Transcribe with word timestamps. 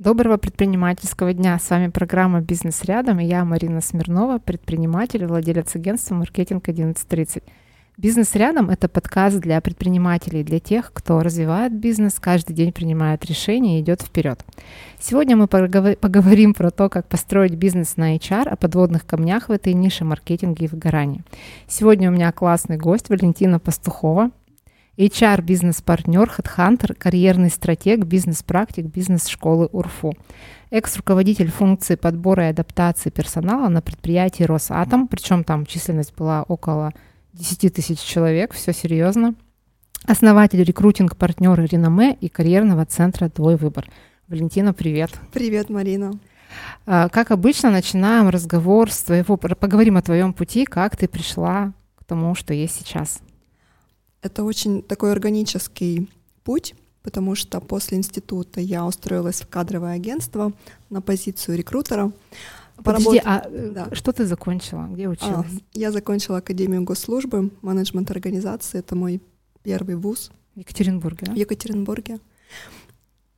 Доброго 0.00 0.38
предпринимательского 0.38 1.34
дня. 1.34 1.58
С 1.58 1.68
вами 1.68 1.88
программа 1.88 2.40
«Бизнес 2.40 2.84
рядом» 2.84 3.20
и 3.20 3.26
я, 3.26 3.44
Марина 3.44 3.82
Смирнова, 3.82 4.38
предприниматель 4.38 5.26
владелец 5.26 5.76
агентства 5.76 6.14
«Маркетинг 6.14 6.66
1130». 6.66 7.42
«Бизнес 7.98 8.34
рядом»— 8.34 8.70
это 8.70 8.88
подкаст 8.88 9.40
для 9.40 9.60
предпринимателей, 9.60 10.42
для 10.42 10.58
тех, 10.58 10.90
кто 10.94 11.20
развивает 11.20 11.78
бизнес, 11.78 12.18
каждый 12.18 12.54
день 12.54 12.72
принимает 12.72 13.26
решения 13.26 13.78
и 13.78 13.82
идет 13.82 14.00
вперед. 14.00 14.42
Сегодня 14.98 15.36
мы 15.36 15.46
поговорим 15.46 16.54
про 16.54 16.70
то, 16.70 16.88
как 16.88 17.06
построить 17.06 17.56
бизнес 17.56 17.98
на 17.98 18.16
HR, 18.16 18.48
о 18.48 18.56
подводных 18.56 19.04
камнях 19.04 19.50
в 19.50 19.52
этой 19.52 19.74
нише 19.74 20.06
маркетинга 20.06 20.64
и 20.64 20.68
выгорания. 20.68 21.24
Сегодня 21.68 22.08
у 22.08 22.14
меня 22.14 22.32
классный 22.32 22.78
гость 22.78 23.10
Валентина 23.10 23.58
Пастухова, 23.58 24.30
HR 24.96 25.42
бизнес-партнер, 25.42 26.28
хедхантер, 26.28 26.94
карьерный 26.94 27.50
стратег, 27.50 28.04
бизнес-практик 28.04 28.86
бизнес-школы 28.86 29.68
УРФУ. 29.72 30.14
Экс-руководитель 30.70 31.50
функции 31.50 31.94
подбора 31.94 32.46
и 32.46 32.50
адаптации 32.50 33.10
персонала 33.10 33.68
на 33.68 33.82
предприятии 33.82 34.44
Росатом, 34.44 35.08
причем 35.08 35.44
там 35.44 35.66
численность 35.66 36.14
была 36.14 36.42
около 36.42 36.92
10 37.32 37.72
тысяч 37.74 38.00
человек, 38.00 38.52
все 38.52 38.72
серьезно. 38.72 39.34
Основатель 40.04 40.62
рекрутинг-партнера 40.62 41.62
Реноме 41.62 42.16
и 42.20 42.28
карьерного 42.28 42.84
центра 42.86 43.28
«Твой 43.28 43.56
выбор». 43.56 43.88
Валентина, 44.28 44.72
привет. 44.72 45.10
Привет, 45.32 45.70
Марина. 45.70 46.12
А, 46.86 47.08
как 47.08 47.30
обычно, 47.30 47.70
начинаем 47.70 48.28
разговор 48.28 48.90
с 48.90 49.02
твоего... 49.02 49.36
Поговорим 49.36 49.96
о 49.96 50.02
твоем 50.02 50.32
пути, 50.32 50.64
как 50.64 50.96
ты 50.96 51.08
пришла 51.08 51.72
к 51.96 52.04
тому, 52.04 52.34
что 52.34 52.54
есть 52.54 52.76
сейчас. 52.76 53.20
Это 54.22 54.44
очень 54.44 54.82
такой 54.82 55.12
органический 55.12 56.08
путь, 56.44 56.74
потому 57.02 57.34
что 57.34 57.60
после 57.60 57.98
института 57.98 58.60
я 58.60 58.84
устроилась 58.84 59.40
в 59.40 59.48
кадровое 59.48 59.94
агентство 59.94 60.52
на 60.90 61.00
позицию 61.00 61.56
рекрутера. 61.56 62.12
Подожди, 62.82 63.20
а 63.24 63.42
э, 63.46 63.70
да. 63.74 63.88
что 63.94 64.12
ты 64.12 64.24
закончила? 64.24 64.88
Где 64.90 65.06
а, 65.06 65.10
училась? 65.10 65.46
А, 65.46 65.60
я 65.72 65.92
закончила 65.92 66.38
Академию 66.38 66.82
госслужбы, 66.82 67.50
менеджмент 67.62 68.10
организации. 68.10 68.78
Это 68.78 68.96
мой 68.96 69.20
первый 69.62 69.96
вуз. 69.96 70.30
В 70.54 70.60
Екатеринбурге, 70.60 71.26
да? 71.26 71.32
В 71.32 71.36
Екатеринбурге. 71.36 72.18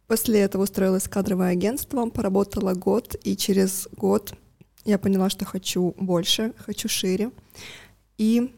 После 0.06 0.41
этого 0.41 0.62
устроилась 0.62 1.05
в 1.05 1.10
кадровое 1.10 1.50
агентство, 1.50 2.06
поработала 2.08 2.75
год, 2.75 3.16
и 3.25 3.36
через 3.36 3.88
год 3.97 4.34
я 4.84 4.98
поняла, 4.98 5.30
что 5.30 5.44
хочу 5.44 5.94
больше, 5.98 6.53
хочу 6.58 6.88
шире. 6.88 7.30
И 8.19 8.55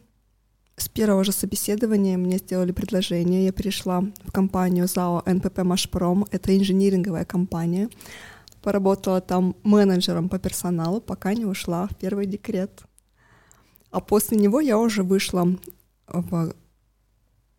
с 0.77 0.89
первого 0.89 1.23
же 1.23 1.31
собеседования 1.31 2.17
мне 2.17 2.37
сделали 2.37 2.71
предложение. 2.71 3.45
Я 3.45 3.51
перешла 3.51 4.01
в 4.23 4.31
компанию 4.31 4.87
ЗАО 4.87 5.23
НПП 5.25 5.59
«Машпром». 5.59 6.25
Это 6.31 6.57
инжиниринговая 6.57 7.23
компания. 7.23 7.89
Поработала 8.61 9.21
там 9.21 9.55
менеджером 9.63 10.27
по 10.27 10.37
персоналу, 10.37 10.99
пока 10.99 11.33
не 11.33 11.45
ушла 11.45 11.87
в 11.87 11.95
первый 11.95 12.25
декрет. 12.25 12.83
А 13.91 14.01
после 14.01 14.37
него 14.37 14.59
я 14.59 14.77
уже 14.77 15.03
вышла 15.03 15.47
в, 16.07 16.53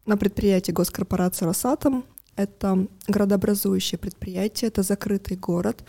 на 0.05 0.17
предприятие 0.17 0.75
госкорпорации 0.75 1.47
«Росатом». 1.47 2.05
Это 2.37 2.87
градообразующее 3.09 3.99
предприятие, 3.99 4.69
это 4.69 4.83
закрытый 4.83 5.39
город. 5.39 5.83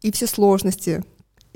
И 0.00 0.12
все 0.12 0.28
сложности 0.28 1.02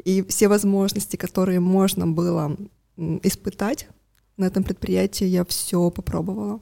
и 0.05 0.22
все 0.22 0.48
возможности, 0.48 1.17
которые 1.17 1.61
можно 1.61 2.06
было 2.08 2.56
испытать 2.97 3.89
на 4.36 4.46
этом 4.46 4.64
предприятии 4.64 5.24
я 5.24 5.44
все 5.44 5.90
попробовала. 5.90 6.60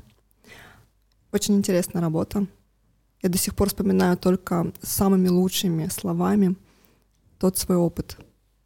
Очень 1.33 1.57
интересная 1.57 2.03
работа. 2.03 2.47
Я 3.23 3.29
до 3.29 3.39
сих 3.39 3.55
пор 3.55 3.69
вспоминаю 3.69 4.17
только 4.17 4.73
самыми 4.83 5.29
лучшими 5.29 5.89
словами 5.89 6.57
тот 7.39 7.57
свой 7.57 7.77
опыт. 7.77 8.19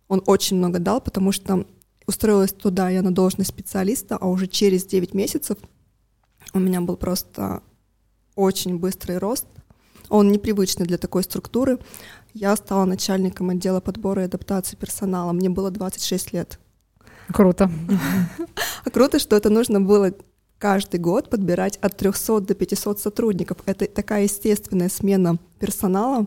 Он 0.09 0.23
очень 0.27 0.57
много 0.57 0.79
дал, 0.79 1.01
потому 1.01 1.33
что 1.33 1.67
устроилась 2.07 2.53
туда 2.53 2.89
я 2.91 3.03
на 3.03 3.15
должность 3.15 3.51
специалиста, 3.51 4.17
а 4.17 4.27
уже 4.27 4.47
через 4.47 4.87
9 4.87 5.15
месяцев 5.15 5.59
у 6.53 6.59
меня 6.59 6.81
был 6.81 6.97
просто 6.97 7.63
очень 8.35 8.79
быстрый 8.79 9.19
рост. 9.19 9.47
Он 10.09 10.31
непривычный 10.31 10.87
для 10.87 10.99
такой 10.99 11.25
структуры. 11.25 11.79
Я 12.33 12.55
стала 12.57 12.85
начальником 12.85 13.51
отдела 13.51 13.81
подбора 13.81 14.23
и 14.23 14.27
адаптации 14.27 14.77
персонала. 14.77 15.33
Мне 15.33 15.49
было 15.49 15.71
26 15.71 16.33
лет. 16.33 16.59
Круто. 17.29 17.71
А 18.85 18.91
круто, 18.91 19.19
что 19.19 19.37
это 19.37 19.51
нужно 19.51 19.81
было 19.81 20.13
каждый 20.59 21.01
год 21.01 21.29
подбирать 21.29 21.77
от 21.79 21.97
300 21.97 22.41
до 22.41 22.55
500 22.55 23.01
сотрудников. 23.01 23.59
Это 23.67 23.87
такая 23.87 24.25
естественная 24.25 24.89
смена 24.89 25.39
персонала. 25.59 26.27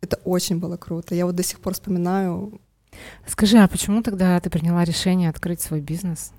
Это 0.00 0.16
очень 0.24 0.58
было 0.58 0.76
круто. 0.76 1.14
Я 1.14 1.26
вот 1.26 1.34
до 1.34 1.42
сих 1.42 1.60
пор 1.60 1.74
вспоминаю. 1.74 2.60
Скажи, 3.26 3.58
а 3.58 3.68
почему 3.68 4.02
тогда 4.02 4.40
ты 4.40 4.50
приняла 4.50 4.84
решение 4.84 5.28
открыть 5.28 5.60
свой 5.60 5.80
бизнес? 5.80 6.32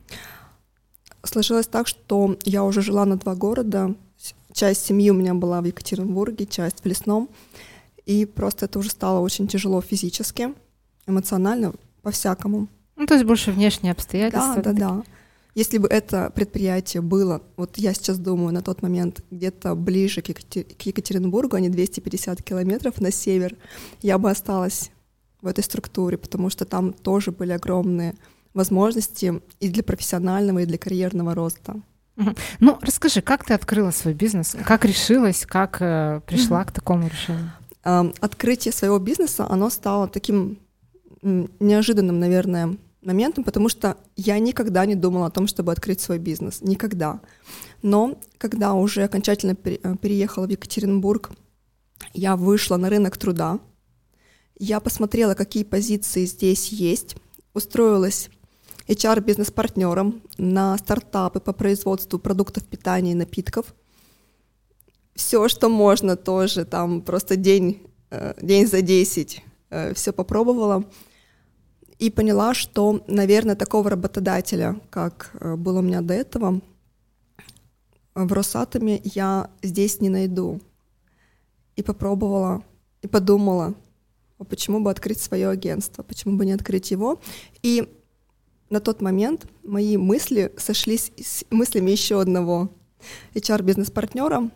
Сложилось 1.24 1.68
так, 1.68 1.88
что 1.88 2.38
я 2.44 2.64
уже 2.64 2.82
жила 2.82 3.06
на 3.06 3.18
два 3.18 3.36
города. 3.36 3.94
Часть 4.54 4.86
семьи 4.86 5.12
у 5.12 5.14
меня 5.14 5.34
была 5.34 5.62
в 5.62 5.66
Екатеринбурге, 5.66 6.46
часть 6.46 6.82
в 6.82 6.86
Лесном. 6.86 7.30
И 8.06 8.26
просто 8.26 8.66
это 8.66 8.80
уже 8.80 8.90
стало 8.90 9.20
очень 9.20 9.48
тяжело 9.48 9.82
физически, 9.82 10.54
эмоционально, 11.06 11.74
по-всякому. 12.02 12.70
Ну, 12.98 13.06
то 13.06 13.14
есть 13.14 13.26
больше 13.26 13.52
внешние 13.52 13.92
обстоятельства. 13.92 14.62
Да, 14.62 14.74
да, 14.74 14.74
да. 14.74 15.04
Если 15.56 15.80
бы 15.80 15.88
это 15.88 16.32
предприятие 16.36 17.02
было, 17.02 17.42
вот 17.56 17.78
я 17.78 17.94
сейчас 17.94 18.20
думаю, 18.20 18.54
на 18.54 18.62
тот 18.62 18.84
момент 18.84 19.24
где-то 19.32 19.74
ближе 19.74 20.22
к, 20.22 20.30
Екатеринбургу, 20.86 21.56
а 21.56 21.60
не 21.60 21.70
250 21.70 22.44
километров 22.44 23.02
на 23.02 23.12
север, 23.12 23.56
я 24.02 24.20
бы 24.20 24.30
осталась 24.30 24.92
в 25.42 25.48
этой 25.48 25.64
структуре, 25.64 26.18
потому 26.18 26.50
что 26.50 26.66
там 26.66 26.94
тоже 26.94 27.32
были 27.32 27.54
огромные 27.54 28.16
возможности 28.54 29.42
и 29.60 29.70
для 29.70 29.84
профессионального, 29.84 30.60
и 30.60 30.66
для 30.66 30.78
карьерного 30.78 31.34
роста. 31.34 31.82
Ну, 32.60 32.78
расскажи, 32.82 33.22
как 33.22 33.46
ты 33.46 33.54
открыла 33.54 33.92
свой 33.92 34.14
бизнес? 34.14 34.56
Как 34.66 34.86
решилась, 34.86 35.46
как 35.46 35.78
э, 35.82 36.22
пришла 36.26 36.66
к 36.66 36.72
такому 36.72 37.08
решению? 37.08 37.52
Открытие 38.20 38.74
своего 38.74 39.00
бизнеса, 39.00 39.48
оно 39.50 39.70
стало 39.70 40.08
таким 40.08 40.60
неожиданным, 41.22 42.20
наверное, 42.20 42.78
моментом, 43.08 43.44
потому 43.44 43.70
что 43.70 43.98
я 44.16 44.38
никогда 44.38 44.86
не 44.86 44.96
думала 44.96 45.28
о 45.28 45.32
том, 45.32 45.48
чтобы 45.48 45.72
открыть 45.72 46.02
свой 46.02 46.20
бизнес. 46.20 46.62
Никогда. 46.62 47.22
Но 47.82 48.20
когда 48.38 48.74
уже 48.74 49.04
окончательно 49.04 49.56
э, 49.64 49.96
переехала 50.00 50.46
в 50.46 50.50
Екатеринбург, 50.50 51.32
я 52.14 52.36
вышла 52.36 52.78
на 52.78 52.90
рынок 52.90 53.18
труда, 53.18 53.60
я 54.60 54.80
посмотрела, 54.80 55.34
какие 55.34 55.64
позиции 55.64 56.26
здесь 56.26 56.70
есть, 56.70 57.16
устроилась 57.54 58.30
HR-бизнес-партнером 58.88 60.22
на 60.38 60.78
стартапы 60.78 61.40
по 61.40 61.54
производству 61.54 62.20
продуктов 62.20 62.66
питания 62.66 63.12
и 63.12 63.16
напитков. 63.16 63.74
Все, 65.16 65.48
что 65.48 65.70
можно 65.70 66.16
тоже, 66.16 66.66
там 66.66 67.02
просто 67.02 67.36
день, 67.36 67.82
э, 68.12 68.34
день 68.42 68.68
за 68.68 68.82
10, 68.82 69.44
э, 69.70 69.94
все 69.94 70.14
попробовала 70.14 70.86
и 72.00 72.10
поняла, 72.10 72.54
что, 72.54 73.04
наверное, 73.08 73.56
такого 73.56 73.90
работодателя, 73.90 74.80
как 74.90 75.32
э, 75.40 75.56
был 75.56 75.78
у 75.78 75.82
меня 75.82 76.02
до 76.02 76.14
этого, 76.14 76.62
в 78.14 78.34
Росатоме 78.34 79.02
я 79.04 79.50
здесь 79.62 80.02
не 80.02 80.10
найду. 80.10 80.60
И 81.76 81.84
попробовала, 81.84 82.64
и 83.04 83.08
подумала, 83.08 83.76
а 84.40 84.44
почему 84.44 84.80
бы 84.80 84.90
открыть 84.90 85.22
свое 85.22 85.50
агентство, 85.50 86.04
почему 86.04 86.38
бы 86.38 86.46
не 86.46 86.54
открыть 86.54 86.90
его. 86.90 87.20
И 87.62 87.88
на 88.70 88.80
тот 88.80 89.02
момент 89.02 89.48
мои 89.64 89.98
мысли 89.98 90.52
сошлись 90.58 91.12
с 91.18 91.46
мыслями 91.52 91.92
еще 91.92 92.20
одного 92.20 92.70
HR-бизнес-партнера, 93.36 94.50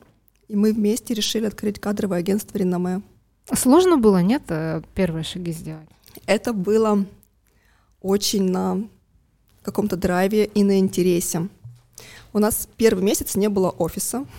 и 0.47 0.55
мы 0.55 0.73
вместе 0.73 1.13
решили 1.13 1.45
открыть 1.45 1.79
кадровое 1.79 2.19
агентство 2.19 2.57
«Реноме». 2.57 3.01
Сложно 3.53 3.97
было, 3.97 4.21
нет, 4.21 4.43
э, 4.49 4.81
первые 4.95 5.23
шаги 5.23 5.51
сделать? 5.51 5.87
Это 6.25 6.53
было 6.53 7.05
очень 8.01 8.51
на 8.51 8.81
каком-то 9.61 9.95
драйве 9.95 10.45
и 10.45 10.63
на 10.63 10.79
интересе. 10.79 11.47
У 12.33 12.39
нас 12.39 12.67
первый 12.77 13.03
месяц 13.03 13.35
не 13.35 13.49
было 13.49 13.69
офиса. 13.69 14.25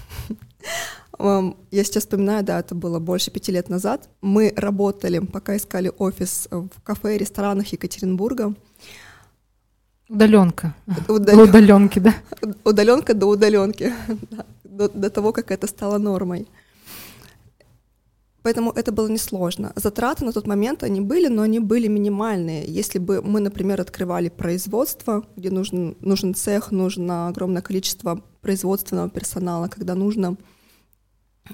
Я 1.18 1.84
сейчас 1.84 2.04
вспоминаю, 2.04 2.42
да, 2.42 2.58
это 2.58 2.74
было 2.74 2.98
больше 2.98 3.30
пяти 3.30 3.52
лет 3.52 3.68
назад. 3.68 4.08
Мы 4.22 4.52
работали, 4.56 5.20
пока 5.20 5.56
искали 5.56 5.92
офис 5.98 6.48
в 6.50 6.68
кафе 6.82 7.16
и 7.16 7.18
ресторанах 7.18 7.68
Екатеринбурга. 7.68 8.54
Удаленка. 10.08 10.74
Удален... 11.08 11.40
Удаленки, 11.40 11.98
да. 11.98 12.14
Удаленка 12.64 13.14
до 13.14 13.26
удаленки, 13.26 13.92
до, 14.64 14.88
до 14.88 15.10
того, 15.10 15.32
как 15.32 15.50
это 15.50 15.66
стало 15.66 15.98
нормой. 15.98 16.48
Поэтому 18.42 18.72
это 18.72 18.90
было 18.90 19.08
несложно. 19.08 19.72
Затраты 19.76 20.24
на 20.24 20.32
тот 20.32 20.46
момент 20.46 20.82
они 20.82 21.00
были, 21.00 21.28
но 21.28 21.42
они 21.42 21.60
были 21.60 21.86
минимальные. 21.86 22.64
Если 22.66 22.98
бы 22.98 23.22
мы, 23.22 23.40
например, 23.40 23.80
открывали 23.80 24.28
производство, 24.28 25.24
где 25.36 25.50
нужен, 25.50 25.96
нужен 26.00 26.34
цех, 26.34 26.72
нужно 26.72 27.28
огромное 27.28 27.62
количество 27.62 28.22
производственного 28.40 29.08
персонала, 29.08 29.68
когда 29.68 29.94
нужно 29.94 30.36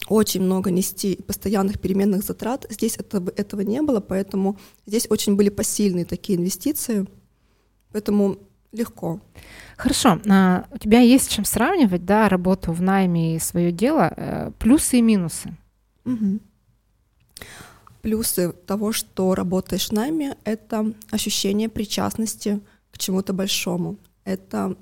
очень 0.08 0.42
много 0.42 0.70
нести 0.70 1.16
постоянных 1.16 1.80
переменных 1.80 2.24
затрат. 2.24 2.66
Здесь 2.70 2.96
этого, 2.96 3.32
этого 3.36 3.60
не 3.60 3.82
было, 3.82 4.00
поэтому 4.00 4.58
здесь 4.86 5.06
очень 5.10 5.36
были 5.36 5.48
посильные 5.50 6.04
такие 6.04 6.38
инвестиции, 6.38 7.06
поэтому 7.92 8.38
легко. 8.72 9.20
Хорошо, 9.76 10.20
а 10.28 10.66
у 10.70 10.78
тебя 10.78 11.00
есть 11.00 11.30
чем 11.30 11.44
сравнивать, 11.44 12.04
да, 12.04 12.28
работу 12.28 12.72
в 12.72 12.82
найме 12.82 13.36
и 13.36 13.38
свое 13.38 13.72
дело, 13.72 14.12
э, 14.14 14.52
плюсы 14.58 14.98
и 14.98 15.02
минусы? 15.02 15.56
Угу. 16.04 16.40
Плюсы 18.02 18.52
того, 18.52 18.92
что 18.92 19.34
работаешь 19.34 19.88
в 19.88 19.92
найме, 19.92 20.36
это 20.44 20.94
ощущение 21.10 21.68
причастности 21.68 22.60
к 22.90 22.98
чему-то 22.98 23.32
большому. 23.32 23.98
Это 24.24 24.76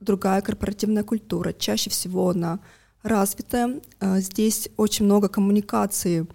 другая 0.00 0.40
корпоративная 0.40 1.04
культура. 1.04 1.52
Чаще 1.52 1.90
всего 1.90 2.30
она 2.30 2.60
развитая. 3.02 3.80
А, 4.00 4.20
здесь 4.20 4.68
очень 4.76 5.04
много 5.04 5.28
коммуникации 5.28 6.26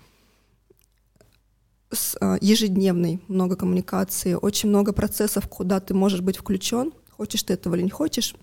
с 1.92 2.18
а, 2.20 2.38
ежедневной, 2.42 3.22
много 3.28 3.56
коммуникации, 3.56 4.34
очень 4.34 4.70
много 4.70 4.94
процессов, 4.94 5.48
куда 5.48 5.80
ты 5.80 5.94
можешь 5.94 6.22
быть 6.22 6.38
включен, 6.38 6.94
хочешь 7.12 7.44
ты 7.44 7.54
этого 7.54 7.76
или 7.76 7.84
не 7.84 7.90
хочешь, 7.90 8.36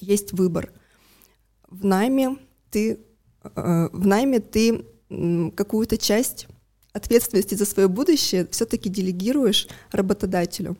есть 0.00 0.32
выбор. 0.32 0.72
В 1.68 1.84
найме 1.84 2.36
ты, 2.70 3.00
а, 3.42 3.88
в 3.92 4.06
найме 4.06 4.40
ты 4.40 4.86
какую-то 5.08 5.98
часть 5.98 6.46
ответственности 6.92 7.54
за 7.54 7.66
свое 7.66 7.88
будущее 7.88 8.46
все-таки 8.50 8.88
делегируешь 8.88 9.68
работодателю. 9.90 10.76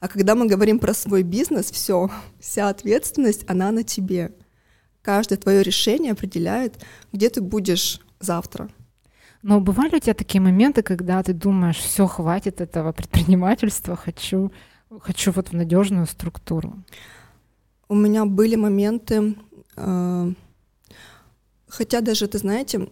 А 0.00 0.08
когда 0.08 0.34
мы 0.34 0.46
говорим 0.46 0.78
про 0.78 0.94
свой 0.94 1.22
бизнес, 1.22 1.70
все, 1.70 2.10
вся 2.40 2.68
ответственность, 2.68 3.44
она 3.48 3.70
на 3.70 3.84
тебе. 3.84 4.32
Каждое 5.02 5.36
твое 5.36 5.62
решение 5.62 6.12
определяет, 6.12 6.84
где 7.12 7.28
ты 7.28 7.40
будешь 7.40 8.00
завтра. 8.20 8.68
Но 9.42 9.60
бывали 9.60 9.96
у 9.96 9.98
тебя 9.98 10.14
такие 10.14 10.40
моменты, 10.40 10.82
когда 10.82 11.22
ты 11.22 11.32
думаешь, 11.32 11.78
все, 11.78 12.06
хватит 12.06 12.60
этого 12.60 12.92
предпринимательства, 12.92 13.96
хочу, 13.96 14.52
хочу 15.00 15.32
вот 15.32 15.48
в 15.48 15.52
надежную 15.52 16.06
структуру? 16.06 16.82
У 17.88 17.94
меня 17.94 18.24
были 18.24 18.54
моменты, 18.54 19.34
э, 19.76 20.32
хотя 21.68 22.00
даже, 22.00 22.28
ты 22.28 22.38
знаете, 22.38 22.88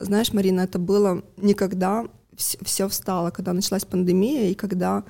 знаешь, 0.00 0.32
Марина, 0.32 0.62
это 0.62 0.78
было 0.78 1.22
никогда 1.36 2.06
все 2.36 2.88
встало, 2.88 3.30
когда 3.30 3.52
началась 3.52 3.84
пандемия 3.84 4.50
и 4.50 4.54
когда 4.54 5.04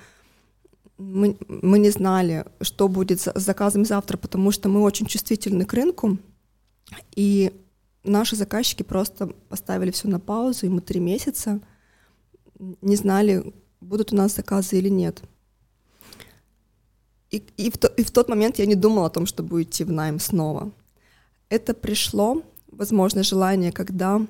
мы, 0.99 1.39
мы 1.49 1.79
не 1.79 1.91
знали, 1.91 2.45
что 2.61 2.89
будет 2.89 3.21
с 3.21 3.33
заказом 3.35 3.85
завтра, 3.85 4.17
потому 4.19 4.51
что 4.51 4.69
мы 4.69 4.83
очень 4.83 5.07
чувствительны 5.07 5.65
к 5.65 5.73
рынку, 5.73 6.19
и 7.15 7.53
наши 8.05 8.37
заказчики 8.37 8.83
просто 8.83 9.29
поставили 9.49 9.91
все 9.91 10.09
на 10.09 10.21
паузу, 10.21 10.67
и 10.67 10.69
мы 10.69 10.81
три 10.81 11.01
месяца 11.01 11.61
не 12.59 12.97
знали, 12.97 13.55
будут 13.81 14.13
у 14.13 14.17
нас 14.17 14.35
заказы 14.35 14.79
или 14.79 14.89
нет. 14.91 15.23
И, 17.31 17.45
и, 17.57 17.71
в, 17.71 17.79
то, 17.79 17.87
и 17.87 18.03
в 18.03 18.11
тот 18.11 18.29
момент 18.29 18.59
я 18.59 18.67
не 18.67 18.75
думала 18.75 19.07
о 19.07 19.11
том, 19.11 19.25
чтобы 19.25 19.63
идти 19.63 19.85
в 19.85 19.93
найм 19.93 20.19
снова. 20.19 20.73
Это 21.49 21.75
пришло, 21.75 22.43
возможно, 22.71 23.23
желание, 23.23 23.73
когда 23.73 24.21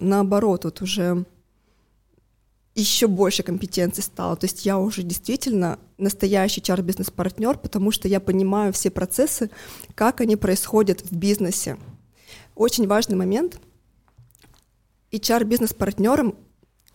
наоборот, 0.00 0.64
вот 0.64 0.82
уже 0.82 1.24
еще 2.74 3.08
больше 3.08 3.42
компетенций 3.42 4.04
стало. 4.04 4.36
То 4.36 4.44
есть 4.44 4.64
я 4.64 4.78
уже 4.78 5.02
действительно 5.02 5.78
настоящий 5.98 6.60
HR-бизнес-партнер, 6.60 7.58
потому 7.58 7.90
что 7.90 8.06
я 8.06 8.20
понимаю 8.20 8.72
все 8.72 8.90
процессы, 8.90 9.50
как 9.94 10.20
они 10.20 10.36
происходят 10.36 11.02
в 11.02 11.16
бизнесе. 11.16 11.76
Очень 12.54 12.86
важный 12.86 13.16
момент. 13.16 13.60
HR-бизнес-партнером 15.10 16.36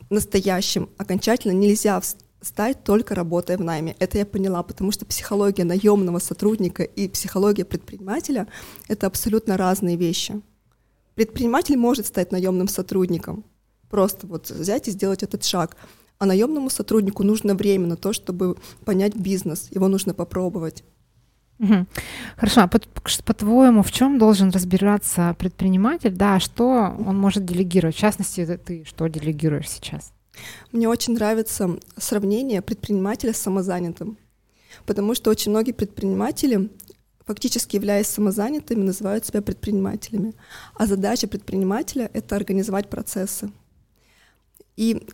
настоящим 0.10 0.90
окончательно 0.98 1.54
нельзя 1.54 2.02
стать 2.42 2.84
только 2.84 3.16
работая 3.16 3.58
в 3.58 3.62
найме. 3.62 3.96
Это 4.00 4.18
я 4.18 4.26
поняла, 4.26 4.64
потому 4.64 4.92
что 4.92 5.06
психология 5.06 5.64
наемного 5.64 6.20
сотрудника 6.20 6.84
и 6.84 7.08
психология 7.08 7.66
предпринимателя— 7.66 8.48
это 8.88 9.08
абсолютно 9.08 9.58
разные 9.58 9.96
вещи. 9.96 10.42
Предприниматель 11.16 11.78
может 11.78 12.08
стать 12.08 12.32
наемным 12.32 12.68
сотрудником, 12.68 13.46
просто 13.90 14.26
вот 14.28 14.50
взять 14.50 14.88
и 14.88 14.92
сделать 14.92 15.24
этот 15.24 15.44
шаг. 15.44 15.78
А 16.20 16.26
наемному 16.26 16.70
сотруднику 16.70 17.24
нужно 17.24 17.54
время 17.54 17.88
на 17.88 17.98
то, 17.98 18.14
чтобы 18.14 18.56
понять 18.86 19.16
бизнес, 19.16 19.68
его 19.72 19.88
нужно 19.88 20.14
попробовать. 20.14 20.84
Угу. 21.60 21.86
Хорошо, 22.38 22.62
а 22.62 22.68
по-твоему, 22.68 23.84
в 23.84 23.92
чем 23.92 24.18
должен 24.18 24.50
разбираться 24.50 25.36
предприниматель, 25.38 26.12
да, 26.12 26.40
что 26.40 26.96
он 27.06 27.18
может 27.18 27.46
делегировать? 27.46 27.96
В 27.96 28.00
частности, 28.00 28.60
ты 28.66 28.84
что 28.86 29.08
делегируешь 29.08 29.70
сейчас? 29.70 30.12
Мне 30.72 30.90
очень 30.90 31.14
нравится 31.14 31.78
сравнение 31.98 32.62
предпринимателя 32.62 33.34
с 33.34 33.38
самозанятым, 33.38 34.18
потому 34.86 35.14
что 35.14 35.30
очень 35.30 35.52
многие 35.52 35.74
предприниматели 35.74 36.70
фактически 37.26 37.76
являясь 37.76 38.08
самозанятыми, 38.08 38.84
называют 38.84 39.26
себя 39.26 39.42
предпринимателями. 39.42 40.34
А 40.76 40.86
задача 40.86 41.28
предпринимателя— 41.28 42.10
это 42.14 42.36
организовать 42.36 42.90
процессы. 42.90 43.52
И 44.76 45.08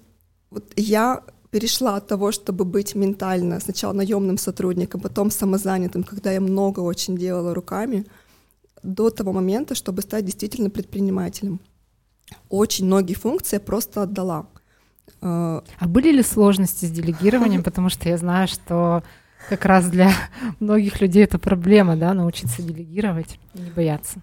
вот 0.50 0.74
я 0.76 1.24
перешла 1.52 1.96
от 1.96 2.08
того, 2.08 2.32
чтобы 2.32 2.66
быть 2.66 2.96
ментально 2.96 3.60
сначала 3.60 3.94
наемным 3.94 4.38
сотрудником, 4.38 5.02
потом 5.02 5.32
самозанятым, 5.32 6.04
когда 6.04 6.32
я 6.32 6.42
много 6.42 6.80
очень 6.80 7.18
делала 7.18 7.54
руками, 7.54 8.06
до 8.84 9.10
того 9.10 9.34
момента, 9.34 9.76
чтобы 9.76 10.02
стать 10.02 10.26
действительно 10.26 10.70
предпринимателем. 10.70 11.60
Очень 12.50 12.86
многие 12.86 13.16
функции 13.16 13.56
я 13.56 13.60
просто 13.60 14.04
отдала. 14.04 14.48
А 15.22 15.64
были 15.88 16.12
ли 16.12 16.24
сложности 16.24 16.86
с 16.86 16.92
делегированием? 17.00 17.64
Потому 17.64 17.90
что 17.90 18.08
я 18.08 18.18
знаю, 18.18 18.48
что 18.48 19.04
как 19.48 19.66
раз 19.66 19.90
для 19.90 20.12
многих 20.60 21.02
людей 21.02 21.24
это 21.24 21.40
проблема, 21.40 21.96
да, 21.96 22.14
научиться 22.14 22.62
делегировать 22.62 23.40
не 23.54 23.72
бояться. 23.72 24.22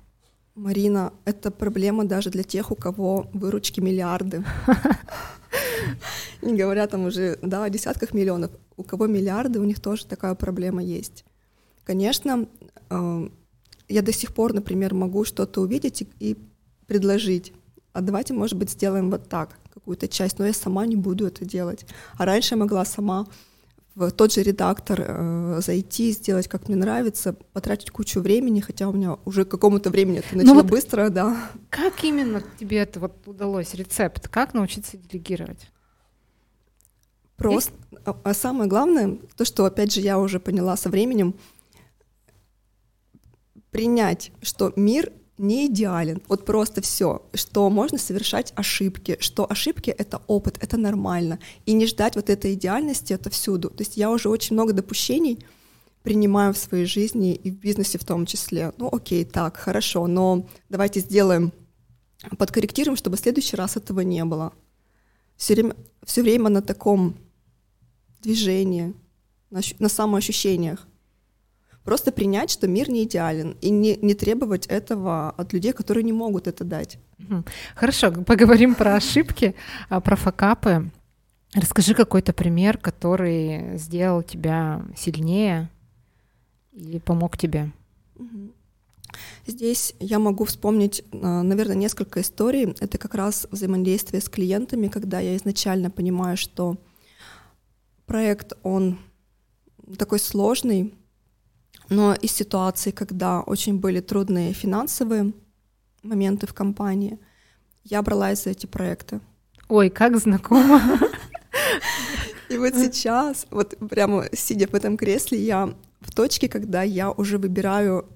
Марина, 0.54 1.12
это 1.26 1.50
проблема 1.50 2.04
даже 2.06 2.30
для 2.30 2.42
тех, 2.42 2.70
у 2.70 2.74
кого 2.74 3.28
выручки 3.34 3.80
миллиарды. 3.80 4.42
Не 6.42 6.56
говоря 6.56 6.86
там 6.86 7.06
уже, 7.06 7.38
да, 7.42 7.64
о 7.64 7.70
десятках 7.70 8.14
миллионов. 8.14 8.50
У 8.76 8.82
кого 8.82 9.06
миллиарды, 9.06 9.60
у 9.60 9.64
них 9.64 9.80
тоже 9.80 10.06
такая 10.06 10.34
проблема 10.34 10.82
есть. 10.82 11.24
Конечно, 11.84 12.48
э, 12.90 13.28
я 13.88 14.02
до 14.02 14.12
сих 14.12 14.34
пор, 14.34 14.54
например, 14.54 14.94
могу 14.94 15.24
что-то 15.24 15.60
увидеть 15.60 16.08
и 16.20 16.36
предложить. 16.86 17.52
А 17.92 18.00
давайте, 18.00 18.35
может 18.35 18.58
быть, 18.58 18.70
сделаем 18.70 19.11
вот 19.11 19.28
так, 19.28 19.58
какую-то 19.73 20.08
часть, 20.08 20.38
но 20.38 20.46
я 20.46 20.52
сама 20.52 20.87
не 20.87 20.96
буду 20.96 21.26
это 21.26 21.44
делать. 21.44 21.87
А 22.16 22.25
раньше 22.25 22.54
я 22.54 22.58
могла 22.58 22.85
сама 22.85 23.26
в 23.96 24.10
тот 24.10 24.30
же 24.32 24.42
редактор 24.42 25.02
э, 25.02 25.60
зайти, 25.62 26.12
сделать, 26.12 26.48
как 26.48 26.68
мне 26.68 26.76
нравится, 26.76 27.32
потратить 27.32 27.90
кучу 27.90 28.20
времени, 28.20 28.60
хотя 28.60 28.88
у 28.88 28.92
меня 28.92 29.16
уже 29.24 29.46
к 29.46 29.48
какому-то 29.48 29.88
времени 29.88 30.18
это 30.18 30.28
ну 30.32 30.38
начало 30.38 30.54
вот 30.56 30.66
быстро, 30.66 31.08
да. 31.08 31.50
Как 31.70 32.04
именно 32.04 32.42
тебе 32.60 32.76
это 32.76 33.00
вот 33.00 33.26
удалось, 33.26 33.72
рецепт? 33.72 34.28
Как 34.28 34.52
научиться 34.52 34.98
делегировать? 34.98 35.70
Просто, 37.36 37.72
а, 38.04 38.14
а 38.22 38.34
самое 38.34 38.68
главное, 38.68 39.18
то, 39.34 39.46
что, 39.46 39.64
опять 39.64 39.94
же, 39.94 40.02
я 40.02 40.18
уже 40.18 40.40
поняла 40.40 40.76
со 40.76 40.90
временем, 40.90 41.34
принять, 43.70 44.30
что 44.42 44.74
мир 44.76 45.10
не 45.38 45.66
идеален. 45.66 46.23
Вот 46.28 46.45
просто 46.45 46.81
все, 46.81 47.23
что 47.35 47.69
можно 47.71 47.99
совершать 47.99 48.52
ошибки, 48.57 49.16
что 49.21 49.50
ошибки— 49.50 49.90
это 49.99 50.23
опыт, 50.26 50.59
это 50.61 50.76
нормально. 50.76 51.38
И 51.66 51.73
не 51.73 51.87
ждать 51.87 52.16
вот 52.16 52.31
этой 52.31 52.55
идеальности— 52.55 53.12
это 53.14 53.31
всюду. 53.31 53.71
То 53.71 53.83
есть 53.83 53.97
я 53.97 54.11
уже 54.11 54.28
очень 54.28 54.55
много 54.55 54.73
допущений 54.73 55.45
принимаю 56.02 56.55
в 56.55 56.59
своей 56.59 56.87
жизни 56.87 57.35
и 57.35 57.50
в 57.50 57.57
бизнесе 57.57 57.99
в 57.99 58.05
том 58.05 58.26
числе. 58.26 58.73
Ну 58.78 58.88
окей, 58.90 59.25
так, 59.25 59.57
хорошо, 59.57 60.07
но 60.07 60.47
давайте 60.69 61.00
сделаем, 61.00 61.52
подкорректируем, 62.38 62.97
чтобы 62.97 63.16
в 63.16 63.21
следующий 63.21 63.57
раз 63.57 63.76
этого 63.76 64.00
не 64.00 64.25
было. 64.25 64.52
Все 65.37 65.55
время, 65.55 65.75
все 66.05 66.23
время 66.23 66.49
на 66.49 66.62
таком 66.62 67.16
движении, 68.23 68.95
на, 69.50 69.61
на 69.78 69.88
самоощущениях. 69.88 70.87
Просто 71.87 72.11
принять, 72.11 72.50
что 72.50 72.66
мир 72.66 72.90
не 72.90 73.05
идеален, 73.05 73.57
и 73.61 73.71
не, 73.71 73.97
не 74.02 74.14
требовать 74.14 74.66
этого 74.66 75.31
от 75.31 75.52
людей, 75.52 75.73
которые 75.73 76.02
не 76.02 76.12
могут 76.12 76.49
это 76.49 76.64
дать. 76.64 76.99
Хорошо, 77.76 78.11
поговорим 78.11 78.75
про 78.75 78.97
ошибки, 78.97 79.55
а, 79.88 80.00
про 80.00 80.16
факапы. 80.16 80.90
Расскажи 81.55 81.95
какой-то 81.95 82.33
пример, 82.33 82.76
который 82.76 83.78
сделал 83.78 84.25
тебя 84.25 84.85
сильнее 84.97 85.71
и 86.73 86.99
помог 86.99 87.38
тебе. 87.38 87.71
Здесь 89.47 89.95
я 90.00 90.19
могу 90.19 90.45
вспомнить, 90.45 91.05
а, 91.12 91.45
наверное, 91.45 91.76
несколько 91.76 92.21
историй. 92.21 92.75
Это 92.81 92.99
как 92.99 93.14
раз 93.14 93.47
взаимодействие 93.52 94.21
с 94.21 94.28
клиентами, 94.28 94.88
когда 94.88 95.21
я 95.21 95.37
изначально 95.37 95.93
понимаю, 95.93 96.37
что 96.37 96.78
проект, 98.07 98.55
он 98.64 98.99
такой 99.97 100.19
сложный, 100.19 100.93
но 101.88 102.14
из 102.14 102.33
ситуации, 102.33 102.90
когда 102.90 103.40
очень 103.40 103.78
были 103.78 104.00
трудные 104.00 104.52
финансовые 104.52 105.33
моменты 106.02 106.47
в 106.47 106.55
компании, 106.55 107.19
я 107.85 108.02
бралась 108.02 108.45
за 108.45 108.50
эти 108.50 108.66
проекты. 108.66 109.21
Ой, 109.69 109.90
как 109.90 110.16
знакомо. 110.19 110.81
И 112.49 112.59
вот 112.59 112.75
сейчас, 112.75 113.47
вот 113.50 113.76
прямо 113.90 114.26
сидя 114.33 114.69
в 114.69 114.75
этом 114.75 114.97
кресле, 114.97 115.38
я 115.38 115.75
в 116.00 116.14
точке, 116.14 116.49
когда 116.49 116.83
я 116.83 117.11
уже 117.11 117.38
выбираю 117.38 118.09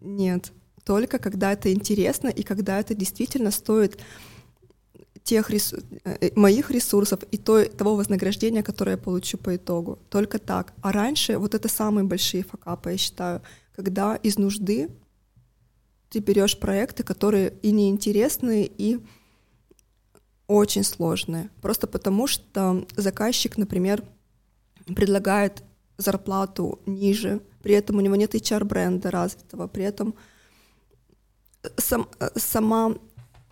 нет, 0.00 0.52
только 0.84 1.18
когда 1.18 1.52
это 1.52 1.72
интересно 1.72 2.28
и 2.28 2.42
когда 2.42 2.80
это 2.80 2.94
действительно 2.94 3.50
стоит 3.50 3.98
тех 5.22 5.50
рес... 5.50 5.74
Э, 6.04 6.30
моих 6.34 6.70
ресурсов 6.70 7.20
и 7.30 7.36
то, 7.36 7.64
того 7.64 7.96
вознаграждения, 7.96 8.62
которое 8.62 8.92
я 8.92 8.98
получу 8.98 9.38
по 9.38 9.54
итогу. 9.56 9.98
Только 10.08 10.38
так. 10.38 10.72
А 10.82 10.92
раньше 10.92 11.38
вот 11.38 11.54
это 11.54 11.68
самые 11.68 12.04
большие 12.04 12.42
факапы, 12.42 12.92
я 12.92 12.96
считаю, 12.96 13.42
когда 13.74 14.16
из 14.16 14.38
нужды 14.38 14.90
ты 16.10 16.18
берешь 16.18 16.58
проекты, 16.58 17.02
которые 17.04 17.54
и 17.62 17.70
неинтересные, 17.70 18.66
и 18.66 18.98
очень 20.46 20.82
сложные. 20.82 21.50
Просто 21.62 21.86
потому, 21.86 22.26
что 22.26 22.84
заказчик, 22.96 23.56
например, 23.56 24.02
предлагает 24.86 25.62
зарплату 25.96 26.80
ниже, 26.86 27.40
при 27.62 27.74
этом 27.74 27.96
у 27.96 28.00
него 28.00 28.16
нет 28.16 28.34
HR-бренда 28.34 29.10
развитого, 29.10 29.68
при 29.68 29.84
этом 29.84 30.14
сам, 31.76 32.08
сама 32.34 32.96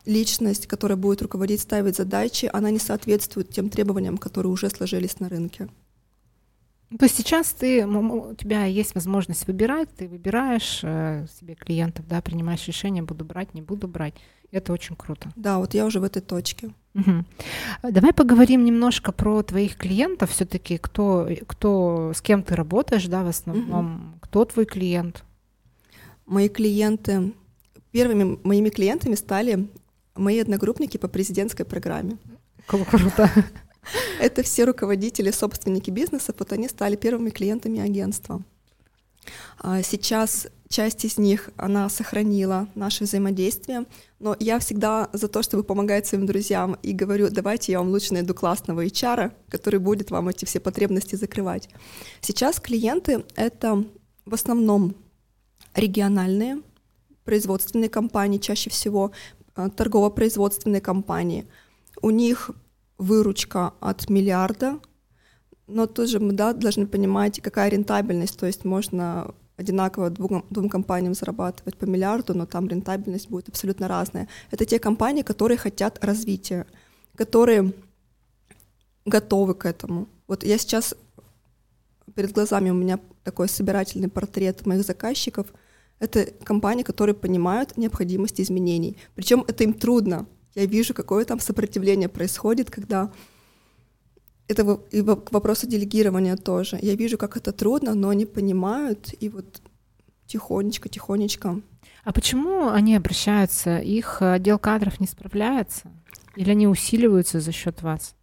личность, 0.09 0.67
которая 0.67 0.97
будет 0.97 1.23
руководить, 1.23 1.61
ставить 1.61 1.97
задачи, 1.97 2.51
она 2.53 2.71
не 2.71 2.79
соответствует 2.79 3.51
тем 3.51 3.69
требованиям, 3.69 4.19
которые 4.19 4.51
уже 4.51 4.71
сложились 4.71 5.21
на 5.21 5.29
рынке. 5.29 5.69
То 6.99 7.05
есть 7.05 7.17
сейчас 7.17 7.53
ты, 7.53 7.87
у 7.87 8.35
тебя 8.35 8.65
есть 8.65 8.95
возможность 8.95 9.47
выбирать, 9.47 9.91
ты 9.95 10.09
выбираешь 10.09 10.81
э, 10.83 11.27
себе 11.39 11.55
клиентов, 11.55 12.09
да, 12.09 12.23
принимаешь 12.23 12.67
решение, 12.67 13.03
буду 13.03 13.27
брать, 13.27 13.53
не 13.53 13.61
буду 13.61 13.87
брать. 13.87 14.15
Это 14.51 14.73
очень 14.73 14.97
круто. 14.97 15.31
Да, 15.37 15.59
вот 15.59 15.75
я 15.75 15.85
уже 15.85 16.01
в 16.01 16.05
этой 16.05 16.23
точке. 16.23 16.71
Угу. 16.95 17.25
Давай 17.91 18.15
поговорим 18.15 18.65
немножко 18.65 19.13
про 19.13 19.43
твоих 19.43 19.77
клиентов. 19.77 20.31
Все-таки 20.31 20.79
кто, 20.79 21.29
кто, 21.47 22.13
с 22.15 22.23
кем 22.23 22.43
ты 22.43 22.57
работаешь, 22.57 23.07
да, 23.07 23.23
в 23.23 23.29
основном. 23.29 23.97
Угу. 23.97 24.19
Кто 24.23 24.45
твой 24.47 24.65
клиент? 24.65 25.25
Мои 26.25 26.49
клиенты, 26.49 27.35
первыми 27.91 28.39
моими 28.43 28.71
клиентами 28.71 29.15
стали 29.15 29.69
мои 30.19 30.41
одногруппники 30.41 30.97
по 30.97 31.09
президентской 31.09 31.65
программе. 31.65 32.19
Круто. 32.67 33.31
Это 34.21 34.43
все 34.43 34.65
руководители, 34.65 35.31
собственники 35.31 35.91
бизнеса, 35.91 36.35
вот 36.39 36.53
они 36.53 36.69
стали 36.69 36.97
первыми 36.97 37.31
клиентами 37.31 37.81
агентства. 37.81 38.43
А 39.59 39.83
сейчас 39.83 40.49
часть 40.69 41.05
из 41.05 41.19
них, 41.19 41.51
она 41.57 41.89
сохранила 41.89 42.69
наше 42.75 43.05
взаимодействие, 43.05 43.85
но 44.19 44.37
я 44.39 44.59
всегда 44.59 45.09
за 45.13 45.29
то, 45.29 45.43
чтобы 45.43 45.65
помогать 45.65 46.07
своим 46.07 46.27
друзьям 46.27 46.77
и 46.83 46.93
говорю, 46.93 47.29
давайте 47.31 47.73
я 47.73 47.79
вам 47.79 47.89
лучше 47.89 48.15
найду 48.15 48.35
классного 48.35 48.85
HR, 48.85 49.33
который 49.49 49.81
будет 49.81 50.11
вам 50.11 50.29
эти 50.29 50.45
все 50.45 50.61
потребности 50.61 51.17
закрывать. 51.17 51.69
Сейчас 52.21 52.61
клиенты— 52.61 53.25
это 53.37 53.85
в 54.25 54.35
основном 54.35 54.95
региональные 55.75 56.63
производственные 57.25 57.91
компании, 57.91 58.39
чаще 58.39 58.71
всего 58.71 59.13
а, 59.59 59.69
торгово-производственные 59.71 60.81
компании. 60.81 61.49
У 62.01 62.11
них 62.11 62.51
выручка 62.97 63.75
от 63.81 64.09
миллиарда, 64.09 64.79
но 65.67 65.89
тоже 65.89 66.21
мы 66.21 66.33
да, 66.33 66.53
должны 66.53 66.87
понимать, 66.87 67.41
какая 67.41 67.69
рентабельность, 67.69 68.39
то 68.39 68.47
есть 68.47 68.65
можно 68.65 69.35
одинаково 69.57 70.11
двум, 70.11 70.45
двум 70.51 70.69
компаниям 70.69 71.15
зарабатывать 71.15 71.77
по 71.77 71.87
миллиарду, 71.87 72.35
но 72.35 72.47
там 72.47 72.69
рентабельность 72.69 73.29
будет 73.29 73.49
абсолютно 73.49 73.89
разная. 73.89 74.29
Это 74.53 74.65
те 74.65 74.79
компании, 74.79 75.23
которые 75.23 75.59
хотят 75.59 76.05
развития, 76.05 76.65
которые 77.17 77.73
готовы 79.05 79.57
к 79.57 79.67
этому. 79.67 80.07
Вот 80.29 80.45
я 80.45 80.57
сейчас 80.59 80.95
перед 82.15 82.31
глазами 82.31 82.71
у 82.71 82.75
меня 82.75 83.01
такой 83.25 83.49
собирательный 83.49 84.09
портрет 84.09 84.65
моих 84.67 84.85
заказчиков. 84.85 85.49
Это 85.99 86.27
компании, 86.45 86.83
которые 86.83 87.15
понимают 87.15 87.77
необходимость 87.77 88.41
изменений. 88.41 88.97
Причем 89.15 89.45
это 89.47 89.65
им 89.65 89.73
трудно. 89.73 90.27
Я 90.55 90.67
вижу, 90.67 90.95
какое 90.95 91.25
там 91.25 91.41
сопротивление 91.41 92.09
происходит, 92.09 92.71
когда 92.71 93.13
это 94.49 94.81
и 94.91 95.03
к 95.03 95.33
вопросу 95.33 95.67
делегирования 95.67 96.37
тоже. 96.37 96.79
Я 96.81 96.95
вижу, 96.95 97.19
как 97.19 97.37
это 97.37 97.53
трудно, 97.53 97.95
но 97.95 98.09
они 98.09 98.27
понимают, 98.27 99.15
и 99.21 99.29
вот 99.29 99.61
тихонечко, 100.27 100.89
тихонечко. 100.89 101.61
А 102.05 102.13
почему 102.13 102.69
они 102.69 102.97
обращаются? 102.97 103.79
Их 103.79 104.23
отдел 104.23 104.59
кадров 104.59 105.01
не 105.01 105.07
справляется? 105.07 105.91
Или 106.37 106.51
они 106.51 106.67
усиливаются 106.67 107.41
за 107.41 107.53
счет 107.53 107.83
вас? 107.83 108.15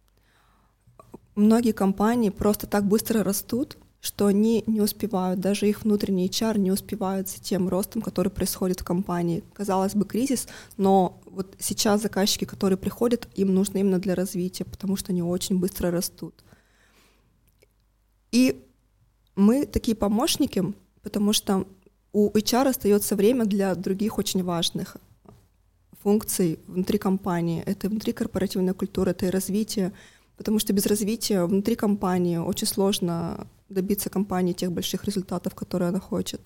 Многие 1.36 1.72
компании 1.72 2.30
просто 2.30 2.66
так 2.66 2.86
быстро 2.86 3.22
растут, 3.22 3.76
что 4.06 4.26
они 4.26 4.62
не 4.68 4.80
успевают, 4.80 5.40
даже 5.40 5.68
их 5.68 5.82
внутренний 5.82 6.28
HR 6.28 6.58
не 6.58 6.70
успевают 6.70 7.28
с 7.28 7.34
тем 7.34 7.68
ростом, 7.68 8.02
который 8.02 8.28
происходит 8.28 8.80
в 8.80 8.84
компании. 8.84 9.42
Казалось 9.52 9.96
бы, 9.96 10.04
кризис, 10.04 10.46
но 10.76 11.20
вот 11.24 11.56
сейчас 11.58 12.02
заказчики, 12.02 12.44
которые 12.44 12.78
приходят, 12.78 13.26
им 13.34 13.52
нужно 13.52 13.78
именно 13.78 13.98
для 13.98 14.14
развития, 14.14 14.64
потому 14.64 14.94
что 14.96 15.10
они 15.10 15.22
очень 15.22 15.58
быстро 15.58 15.90
растут. 15.90 16.34
И 18.30 18.64
мы 19.34 19.66
такие 19.66 19.96
помощники, 19.96 20.62
потому 21.02 21.32
что 21.32 21.66
у 22.12 22.30
HR 22.30 22.68
остается 22.68 23.16
время 23.16 23.44
для 23.44 23.74
других 23.74 24.18
очень 24.18 24.44
важных 24.44 24.98
функций 26.00 26.60
внутри 26.68 26.98
компании. 26.98 27.64
Это 27.66 27.88
внутри 27.88 28.12
корпоративной 28.12 28.72
культуры, 28.72 29.10
это 29.10 29.26
и 29.26 29.30
развитие, 29.30 29.92
потому 30.36 30.60
что 30.60 30.72
без 30.72 30.86
развития 30.86 31.44
внутри 31.44 31.74
компании 31.74 32.36
очень 32.36 32.68
сложно 32.68 33.48
добиться 33.68 34.10
компании 34.10 34.52
тех 34.52 34.72
больших 34.72 35.04
результатов, 35.04 35.54
которые 35.54 35.88
она 35.88 36.00
хочет. 36.00 36.40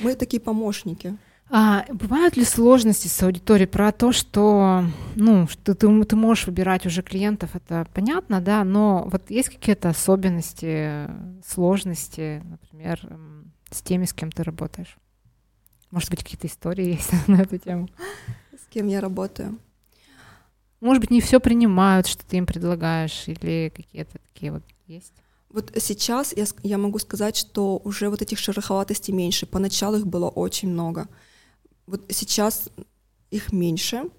Мы 0.00 0.14
такие 0.14 0.40
помощники. 0.40 1.16
А 1.48 1.84
бывают 1.92 2.36
ли 2.36 2.44
сложности 2.44 3.06
с 3.06 3.22
аудиторией 3.22 3.68
про 3.68 3.92
то, 3.92 4.10
что, 4.10 4.84
ну, 5.14 5.46
что 5.46 5.74
ты, 5.76 6.04
ты 6.04 6.16
можешь 6.16 6.46
выбирать 6.46 6.86
уже 6.86 7.02
клиентов, 7.02 7.54
это 7.54 7.86
понятно, 7.94 8.40
да, 8.40 8.64
но 8.64 9.08
вот 9.10 9.30
есть 9.30 9.50
какие-то 9.50 9.90
особенности, 9.90 11.08
сложности, 11.46 12.42
например, 12.44 13.00
с 13.70 13.80
теми, 13.80 14.06
с 14.06 14.12
кем 14.12 14.32
ты 14.32 14.42
работаешь? 14.42 14.96
Может 15.92 16.10
быть, 16.10 16.24
какие-то 16.24 16.48
истории 16.48 16.86
есть 16.94 17.28
на 17.28 17.42
эту 17.42 17.58
тему? 17.58 17.88
С 18.52 18.66
кем 18.66 18.88
я 18.88 19.00
работаю? 19.00 19.56
Может 20.80 21.00
быть, 21.00 21.10
не 21.10 21.20
все 21.20 21.38
принимают, 21.38 22.08
что 22.08 22.26
ты 22.26 22.38
им 22.38 22.46
предлагаешь, 22.46 23.28
или 23.28 23.72
какие-то 23.74 24.18
такие 24.18 24.50
вот 24.50 24.62
есть? 24.88 25.14
Вот 25.56 25.72
сейчас 25.78 26.34
я, 26.36 26.44
я 26.64 26.76
могу 26.76 26.98
сказать, 26.98 27.34
что 27.34 27.80
уже 27.82 28.10
вот 28.10 28.20
этих 28.20 28.38
шероховатостей 28.38 29.14
меньше. 29.14 29.46
Поначалу 29.46 29.96
их 29.96 30.06
было 30.06 30.28
очень 30.28 30.68
много. 30.68 31.08
Вот 31.86 32.02
сейчас 32.10 32.68
их 33.30 33.54
меньше, 33.54 34.10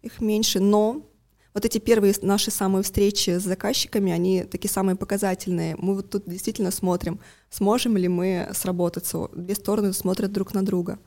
их 0.00 0.22
меньше, 0.22 0.58
но 0.58 1.06
вот 1.52 1.66
эти 1.66 1.76
первые 1.76 2.14
наши 2.22 2.50
самые 2.50 2.82
встречи 2.82 3.38
с 3.38 3.42
заказчиками, 3.42 4.10
они 4.10 4.44
такие 4.44 4.70
самые 4.70 4.96
показательные. 4.96 5.76
Мы 5.76 5.96
вот 5.96 6.08
тут 6.08 6.22
действительно 6.26 6.70
смотрим, 6.70 7.20
сможем 7.50 7.98
ли 7.98 8.08
мы 8.08 8.48
сработаться. 8.54 9.28
Две 9.34 9.54
стороны 9.54 9.92
смотрят 9.92 10.32
друг 10.32 10.54
на 10.54 10.64
друга. 10.64 10.98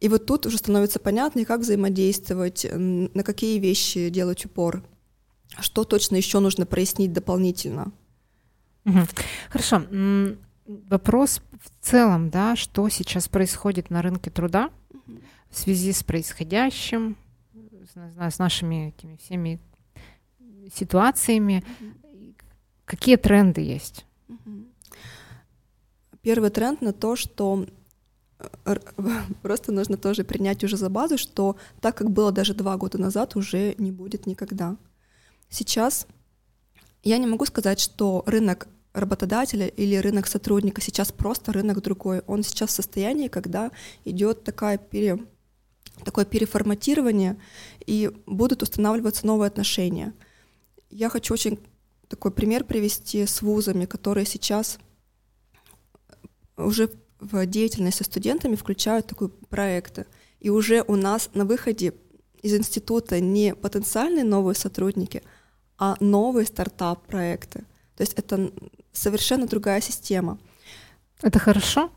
И 0.00 0.10
вот 0.10 0.26
тут 0.26 0.44
уже 0.44 0.58
становится 0.58 0.98
понятно, 0.98 1.46
как 1.46 1.60
взаимодействовать, 1.60 2.66
на 2.70 3.22
какие 3.22 3.58
вещи 3.58 4.10
делать 4.10 4.44
упор, 4.44 4.84
что 5.60 5.84
точно 5.84 6.16
еще 6.16 6.40
нужно 6.40 6.66
прояснить 6.66 7.14
дополнительно. 7.14 7.94
Хорошо. 9.50 9.82
Вопрос 10.66 11.42
в 11.60 11.84
целом, 11.84 12.28
да, 12.30 12.56
что 12.56 12.88
сейчас 12.88 13.28
происходит 13.28 13.90
на 13.90 14.02
рынке 14.02 14.30
труда 14.30 14.70
в 15.50 15.56
связи 15.56 15.92
с 15.92 16.02
происходящим, 16.02 17.16
с 18.28 18.38
нашими 18.38 18.88
этими 18.88 19.16
всеми 19.16 19.60
ситуациями. 20.74 21.64
Какие 22.84 23.16
тренды 23.16 23.60
есть? 23.60 24.06
Первый 26.22 26.50
тренд 26.50 26.82
на 26.82 26.92
то, 26.92 27.14
что 27.14 27.66
э, 28.38 28.76
просто 29.42 29.70
нужно 29.70 29.96
тоже 29.96 30.24
принять 30.24 30.64
уже 30.64 30.76
за 30.76 30.90
базу, 30.90 31.18
что 31.18 31.56
так, 31.80 31.96
как 31.96 32.10
было 32.10 32.32
даже 32.32 32.52
два 32.52 32.76
года 32.76 32.98
назад, 32.98 33.36
уже 33.36 33.76
не 33.78 33.92
будет 33.92 34.26
никогда. 34.26 34.76
Сейчас 35.48 36.08
я 37.04 37.18
не 37.18 37.26
могу 37.28 37.44
сказать, 37.44 37.78
что 37.78 38.24
рынок 38.26 38.66
работодателя 38.96 39.66
или 39.66 39.94
рынок 39.96 40.26
сотрудника. 40.26 40.80
Сейчас 40.80 41.12
просто 41.12 41.52
рынок 41.52 41.82
другой. 41.82 42.20
Он 42.26 42.42
сейчас 42.42 42.70
в 42.70 42.72
состоянии, 42.72 43.28
когда 43.28 43.70
идет 44.04 44.42
такая 44.42 44.78
пере, 44.78 45.18
такое 46.04 46.24
переформатирование, 46.24 47.38
и 47.84 48.10
будут 48.26 48.62
устанавливаться 48.62 49.26
новые 49.26 49.48
отношения. 49.48 50.14
Я 50.90 51.10
хочу 51.10 51.34
очень 51.34 51.58
такой 52.08 52.30
пример 52.30 52.64
привести 52.64 53.26
с 53.26 53.42
вузами, 53.42 53.84
которые 53.84 54.26
сейчас 54.26 54.78
уже 56.56 56.90
в 57.20 57.44
деятельность 57.46 57.98
со 57.98 58.04
студентами 58.04 58.56
включают 58.56 59.06
такие 59.06 59.28
проекты. 59.28 60.06
И 60.40 60.48
уже 60.48 60.82
у 60.86 60.96
нас 60.96 61.30
на 61.34 61.44
выходе 61.44 61.92
из 62.42 62.54
института 62.54 63.20
не 63.20 63.54
потенциальные 63.54 64.24
новые 64.24 64.54
сотрудники, 64.54 65.22
а 65.78 65.96
новые 66.00 66.46
стартап-проекты. 66.46 67.64
То 67.96 68.02
есть 68.02 68.12
это 68.14 68.52
совершенно 68.96 69.46
другая 69.46 69.80
система. 69.80 70.38
Это 71.22 71.38
хорошо? 71.38 71.90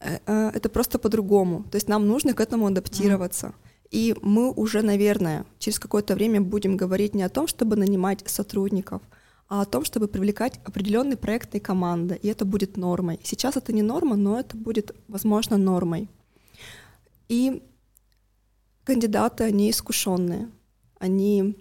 Э, 0.00 0.18
э, 0.26 0.50
это 0.54 0.68
просто 0.68 0.98
по-другому. 0.98 1.64
То 1.70 1.76
есть 1.76 1.88
нам 1.88 2.06
нужно 2.06 2.34
к 2.34 2.40
этому 2.40 2.66
адаптироваться. 2.66 3.54
И 3.90 4.14
мы 4.22 4.52
уже, 4.52 4.82
наверное, 4.82 5.44
через 5.58 5.78
какое-то 5.78 6.14
время 6.14 6.40
будем 6.40 6.76
говорить 6.76 7.14
не 7.14 7.22
о 7.22 7.28
том, 7.28 7.46
чтобы 7.46 7.76
нанимать 7.76 8.22
сотрудников, 8.26 9.00
а 9.48 9.62
о 9.62 9.64
том, 9.64 9.84
чтобы 9.84 10.08
привлекать 10.08 10.60
определенные 10.64 11.16
проектные 11.16 11.60
команды, 11.60 12.18
и 12.20 12.28
это 12.28 12.44
будет 12.44 12.76
нормой. 12.76 13.20
Сейчас 13.22 13.56
это 13.56 13.72
не 13.72 13.82
норма, 13.82 14.16
но 14.16 14.40
это 14.40 14.56
будет, 14.56 14.94
возможно, 15.08 15.56
нормой. 15.56 16.08
И 17.28 17.62
кандидаты, 18.84 19.44
они 19.44 19.70
искушенные, 19.70 20.50
они 20.98 21.56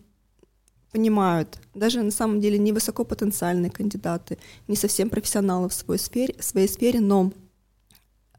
понимают, 0.96 1.60
даже 1.74 2.02
на 2.04 2.12
самом 2.12 2.40
деле 2.40 2.58
не 2.58 2.72
высокопотенциальные 2.72 3.70
кандидаты, 3.70 4.38
не 4.70 4.78
совсем 4.78 5.10
профессионалы 5.10 5.68
в 5.68 5.74
своей 5.74 6.00
сфере, 6.00 6.34
в 6.40 6.44
своей 6.44 6.70
сфере, 6.70 7.02
но 7.02 7.34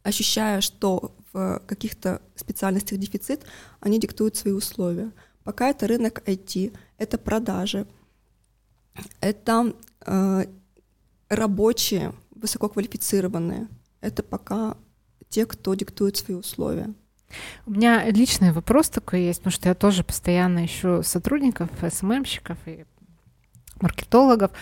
ощущая, 0.02 0.62
что 0.62 1.14
в 1.34 1.60
каких-то 1.66 2.22
специальностях 2.34 2.98
дефицит, 2.98 3.44
они 3.80 4.00
диктуют 4.00 4.36
свои 4.36 4.54
условия. 4.54 5.10
Пока 5.44 5.68
это 5.68 5.86
рынок 5.86 6.22
IT, 6.26 6.75
это 6.96 7.18
продажи, 7.18 7.86
это 9.20 9.75
э, 10.06 10.46
рабочие, 11.28 12.14
высококвалифицированные. 12.30 13.68
Это 14.00 14.22
пока 14.22 14.78
те, 15.28 15.44
кто 15.44 15.75
диктует 15.75 16.16
свои 16.16 16.38
условия. 16.38 16.94
У 17.66 17.73
меня 17.73 18.09
личный 18.11 18.52
вопрос 18.52 18.88
такой 18.88 19.23
есть, 19.23 19.40
потому 19.40 19.52
что 19.52 19.68
я 19.68 19.75
тоже 19.75 20.04
постоянно 20.04 20.64
ищу 20.64 21.02
сотрудников, 21.02 21.68
СММщиков 21.83 22.59
и 22.66 22.85
маркетологов. 23.80 24.52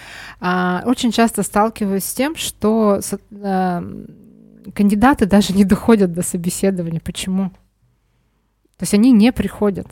А, 0.40 0.82
очень 0.86 1.12
часто 1.12 1.42
сталкиваюсь 1.42 2.04
с 2.04 2.14
тем, 2.14 2.36
что 2.36 3.00
а, 3.42 3.84
кандидаты 4.74 5.26
даже 5.26 5.52
не 5.52 5.64
доходят 5.64 6.12
до 6.12 6.22
собеседования. 6.22 7.00
Почему? 7.00 7.50
То 8.76 8.82
есть 8.82 8.94
они 8.94 9.12
не 9.12 9.32
приходят. 9.32 9.86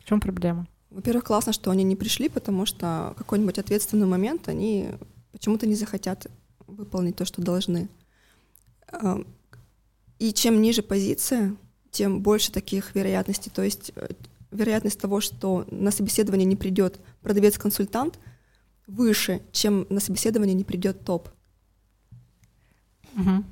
В 0.00 0.08
чем 0.08 0.20
проблема? 0.20 0.66
Во-первых, 0.90 1.24
классно, 1.24 1.52
что 1.52 1.70
они 1.70 1.84
не 1.84 1.96
пришли, 1.96 2.28
потому 2.28 2.64
что 2.64 3.14
какой-нибудь 3.18 3.58
ответственный 3.58 4.06
момент 4.06 4.48
они 4.48 4.90
почему-то 5.32 5.66
не 5.66 5.74
захотят 5.74 6.26
выполнить 6.66 7.16
то, 7.16 7.24
что 7.24 7.42
должны. 7.42 7.88
И 10.18 10.32
чем 10.32 10.62
ниже 10.62 10.82
позиция, 10.82 11.54
тем 11.96 12.20
больше 12.20 12.52
таких 12.52 12.94
вероятностей. 12.94 13.50
То 13.50 13.62
есть 13.62 13.92
э, 13.96 14.08
вероятность 14.50 15.00
того, 15.00 15.20
что 15.20 15.64
на 15.70 15.90
собеседование 15.90 16.44
не 16.44 16.56
придет 16.56 17.00
продавец-консультант, 17.22 18.18
выше, 18.86 19.40
чем 19.52 19.86
на 19.88 20.00
собеседование 20.00 20.54
не 20.54 20.64
придет 20.64 21.04
топ. 21.04 21.28
Угу. 23.16 23.44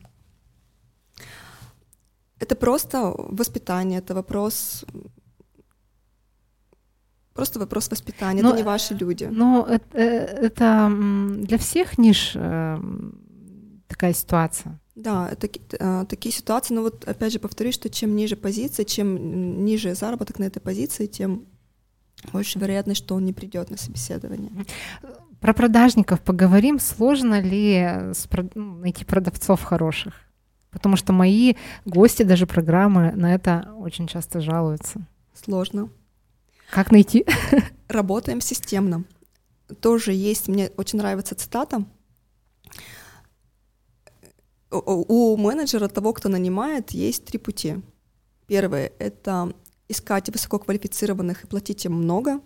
Это 2.38 2.54
просто 2.54 3.14
воспитание, 3.16 3.98
это 3.98 4.14
вопрос 4.14 4.84
Просто 7.32 7.58
вопрос 7.58 7.90
воспитания, 7.90 8.42
но, 8.42 8.50
это 8.50 8.58
не 8.58 8.62
ваши 8.62 8.94
люди. 8.94 9.24
Но 9.24 9.66
это, 9.68 9.98
э, 9.98 10.46
это 10.46 10.88
для 11.38 11.58
всех 11.58 11.98
ниш 11.98 12.32
э, 12.36 12.78
такая 13.88 14.12
ситуация. 14.12 14.78
Да, 14.94 15.28
это, 15.28 15.48
э, 15.48 16.04
такие 16.08 16.32
ситуации, 16.32 16.72
но 16.72 16.82
вот 16.82 17.04
опять 17.08 17.32
же 17.32 17.40
повторюсь, 17.40 17.74
что 17.74 17.90
чем 17.90 18.14
ниже 18.14 18.36
позиция, 18.36 18.84
чем 18.84 19.64
ниже 19.64 19.94
заработок 19.94 20.38
на 20.38 20.44
этой 20.44 20.60
позиции, 20.60 21.06
тем 21.06 21.46
больше 22.32 22.58
вероятность, 22.58 23.02
что 23.02 23.16
он 23.16 23.24
не 23.24 23.32
придет 23.32 23.71
на 23.71 23.76
собеседование. 23.76 24.52
Про 25.40 25.52
продажников 25.52 26.21
поговорим. 26.21 26.78
Сложно 26.78 27.40
ли 27.40 28.14
ну, 28.54 28.76
найти 28.76 29.04
продавцов 29.04 29.62
хороших? 29.62 30.14
Потому 30.71 30.97
что 30.97 31.12
мои 31.12 31.54
гости 31.84 32.23
даже 32.23 32.47
программы 32.47 33.12
на 33.12 33.34
это 33.34 33.73
очень 33.76 34.06
часто 34.06 34.40
жалуются. 34.40 35.06
Сложно. 35.34 35.90
Как 36.71 36.90
найти? 36.90 37.26
Работаем 37.88 38.40
системно. 38.40 39.04
Тоже 39.80 40.12
есть, 40.12 40.49
мне 40.49 40.71
очень 40.76 40.99
нравится 40.99 41.34
цитата. 41.34 41.84
У 44.75 45.37
менеджера, 45.37 45.89
того, 45.89 46.13
кто 46.13 46.28
нанимает, 46.28 46.91
есть 46.91 47.25
три 47.25 47.39
пути. 47.39 47.76
Первое— 48.47 48.93
это 48.99 49.52
искать 49.89 50.28
высококвалифицированных 50.28 51.45
и 51.45 51.47
платить 51.47 51.84
им 51.84 51.93
много. 51.93 52.41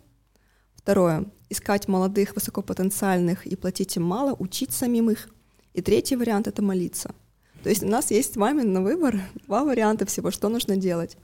Второе— 0.74 1.26
искать 1.50 1.88
молодых, 1.88 2.34
высокопотенциальных 2.34 3.46
и 3.46 3.56
платить 3.56 3.96
им 3.96 4.04
мало, 4.04 4.34
учить 4.38 4.72
самим 4.72 5.10
их. 5.10 5.28
И 5.72 5.80
третий 5.80 6.16
вариант— 6.16 6.46
это 6.48 6.62
молиться. 6.62 7.14
То 7.62 7.70
есть 7.70 7.82
у 7.82 7.88
нас 7.88 8.10
есть 8.10 8.34
с 8.34 8.36
вами 8.36 8.62
на 8.62 8.82
выбор 8.82 9.20
два 9.46 9.64
варианта 9.64 10.06
всего, 10.06 10.30
что 10.30 10.48
нужно 10.48 10.76
делать. 10.76 11.16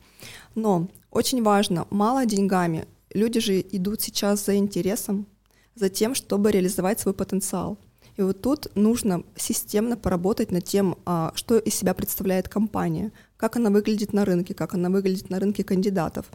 Но 0.54 0.88
очень 1.10 1.42
важно, 1.42 1.86
мало 1.90 2.26
деньгами. 2.26 2.86
Люди 3.12 3.40
же 3.40 3.60
идут 3.60 4.00
сейчас 4.00 4.44
за 4.44 4.56
интересом, 4.56 5.26
за 5.74 5.88
тем, 5.88 6.14
чтобы 6.14 6.50
реализовать 6.50 7.00
свой 7.00 7.14
потенциал. 7.14 7.78
И 8.16 8.22
вот 8.22 8.40
тут 8.40 8.74
нужно 8.76 9.24
системно 9.36 9.96
поработать 9.96 10.52
над 10.52 10.64
тем, 10.64 10.96
а, 11.04 11.32
что 11.34 11.58
из 11.58 11.74
себя 11.74 11.94
представляет 11.94 12.48
компания, 12.48 13.12
как 13.36 13.56
она 13.56 13.70
выглядит 13.70 14.12
на 14.12 14.24
рынке, 14.24 14.54
как 14.54 14.74
она 14.74 14.88
выглядит 14.88 15.30
на 15.30 15.40
рынке 15.40 15.64
кандидатов, 15.64 16.30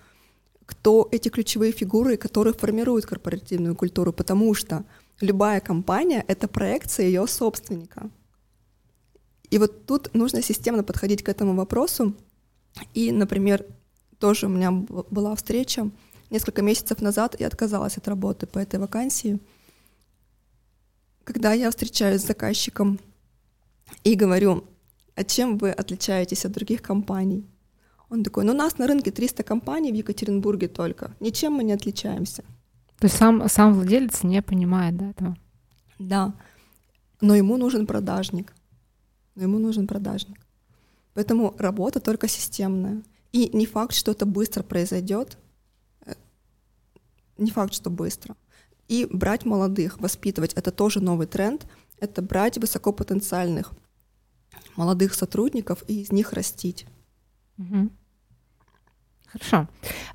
кто 0.65 1.07
эти 1.11 1.29
ключевые 1.29 1.71
фигуры, 1.71 2.17
которые 2.17 2.53
формируют 2.53 3.05
корпоративную 3.05 3.75
культуру, 3.75 4.11
потому 4.11 4.53
что 4.53 4.83
любая 5.21 5.61
компания— 5.61 6.23
это 6.27 6.47
проекция 6.47 7.05
ее 7.05 7.25
собственника. 7.27 8.09
И 9.49 9.57
вот 9.57 9.85
тут 9.85 10.13
нужно 10.13 10.41
системно 10.41 10.83
подходить 10.83 11.23
к 11.23 11.29
этому 11.29 11.55
вопросу. 11.55 12.13
И, 12.93 13.11
например, 13.11 13.65
тоже 14.19 14.45
у 14.45 14.49
меня 14.49 14.71
была 14.71 15.35
встреча 15.35 15.89
несколько 16.29 16.61
месяцев 16.61 17.01
назад, 17.01 17.35
и 17.35 17.43
отказалась 17.43 17.97
от 17.97 18.07
работы 18.07 18.45
по 18.45 18.59
этой 18.59 18.79
вакансии. 18.79 19.39
Когда 21.29 21.53
я 21.53 21.69
встречаюсь 21.69 22.21
с 22.21 22.25
заказчиком 22.25 22.99
и 24.03 24.15
говорю, 24.15 24.63
а 25.13 25.23
чем 25.23 25.59
вы 25.59 25.69
отличаетесь 25.69 26.43
от 26.43 26.53
других 26.53 26.81
компаний? 26.81 27.45
Он 28.09 28.23
такой, 28.23 28.45
ну 28.45 28.53
у 28.53 28.55
нас 28.55 28.79
на 28.79 28.87
рынке 28.87 29.11
300 29.11 29.43
компаний 29.43 29.91
в 29.91 29.95
Екатеринбурге 29.95 30.67
только, 30.67 31.15
ничем 31.19 31.53
мы 31.53 31.63
не 31.63 31.73
отличаемся. 31.73 32.41
То 32.97 33.05
есть 33.05 33.15
сам, 33.15 33.47
сам 33.47 33.75
владелец 33.75 34.23
не 34.23 34.41
понимает 34.41 34.97
да, 34.97 35.09
этого? 35.11 35.37
Да, 35.99 36.33
но 37.21 37.35
ему 37.35 37.57
нужен 37.57 37.85
продажник 37.85 38.55
но 39.35 39.43
ему 39.43 39.59
нужен 39.59 39.85
продажник. 39.85 40.39
Поэтому 41.13 41.53
работа 41.59 41.99
только 41.99 42.27
системная. 42.27 43.03
И 43.31 43.55
не 43.55 43.67
факт, 43.67 43.93
что 43.93 44.13
это 44.13 44.25
быстро 44.25 44.63
произойдет, 44.63 45.37
э, 46.05 46.15
не 47.37 47.51
факт, 47.51 47.75
что 47.75 47.91
быстро. 47.91 48.35
И 48.89 49.07
брать 49.09 49.45
молодых, 49.45 49.99
воспитывать, 50.01 50.53
это 50.53 50.71
тоже 50.71 50.99
новый 50.99 51.27
тренд, 51.27 51.65
это 51.99 52.21
брать 52.21 52.57
высокопотенциальных 52.57 53.71
молодых 54.75 55.13
сотрудников 55.13 55.83
и 55.87 56.01
из 56.01 56.11
них 56.11 56.33
растить. 56.33 56.85
Угу. 57.57 57.89
Хорошо. 59.27 59.67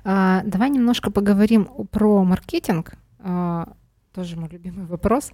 А, 0.03 0.43
давай 0.45 0.69
немножко 0.69 1.09
поговорим 1.09 1.65
про 1.89 2.23
маркетинг. 2.23 2.97
А, 3.19 3.73
тоже 4.13 4.35
мой 4.35 4.49
любимый 4.49 4.85
вопрос. 4.85 5.31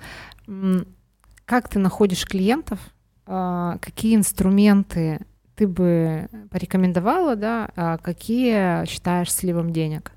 Как 1.46 1.68
ты 1.68 1.80
находишь 1.80 2.26
клиентов? 2.26 2.80
А, 3.26 3.80
какие 3.80 4.16
инструменты 4.16 5.26
ты 5.56 5.68
бы 5.68 6.30
порекомендовала, 6.52 7.36
да, 7.36 7.72
а 7.76 7.98
какие 7.98 8.86
считаешь 8.86 9.34
сливом 9.34 9.72
денег? 9.72 10.12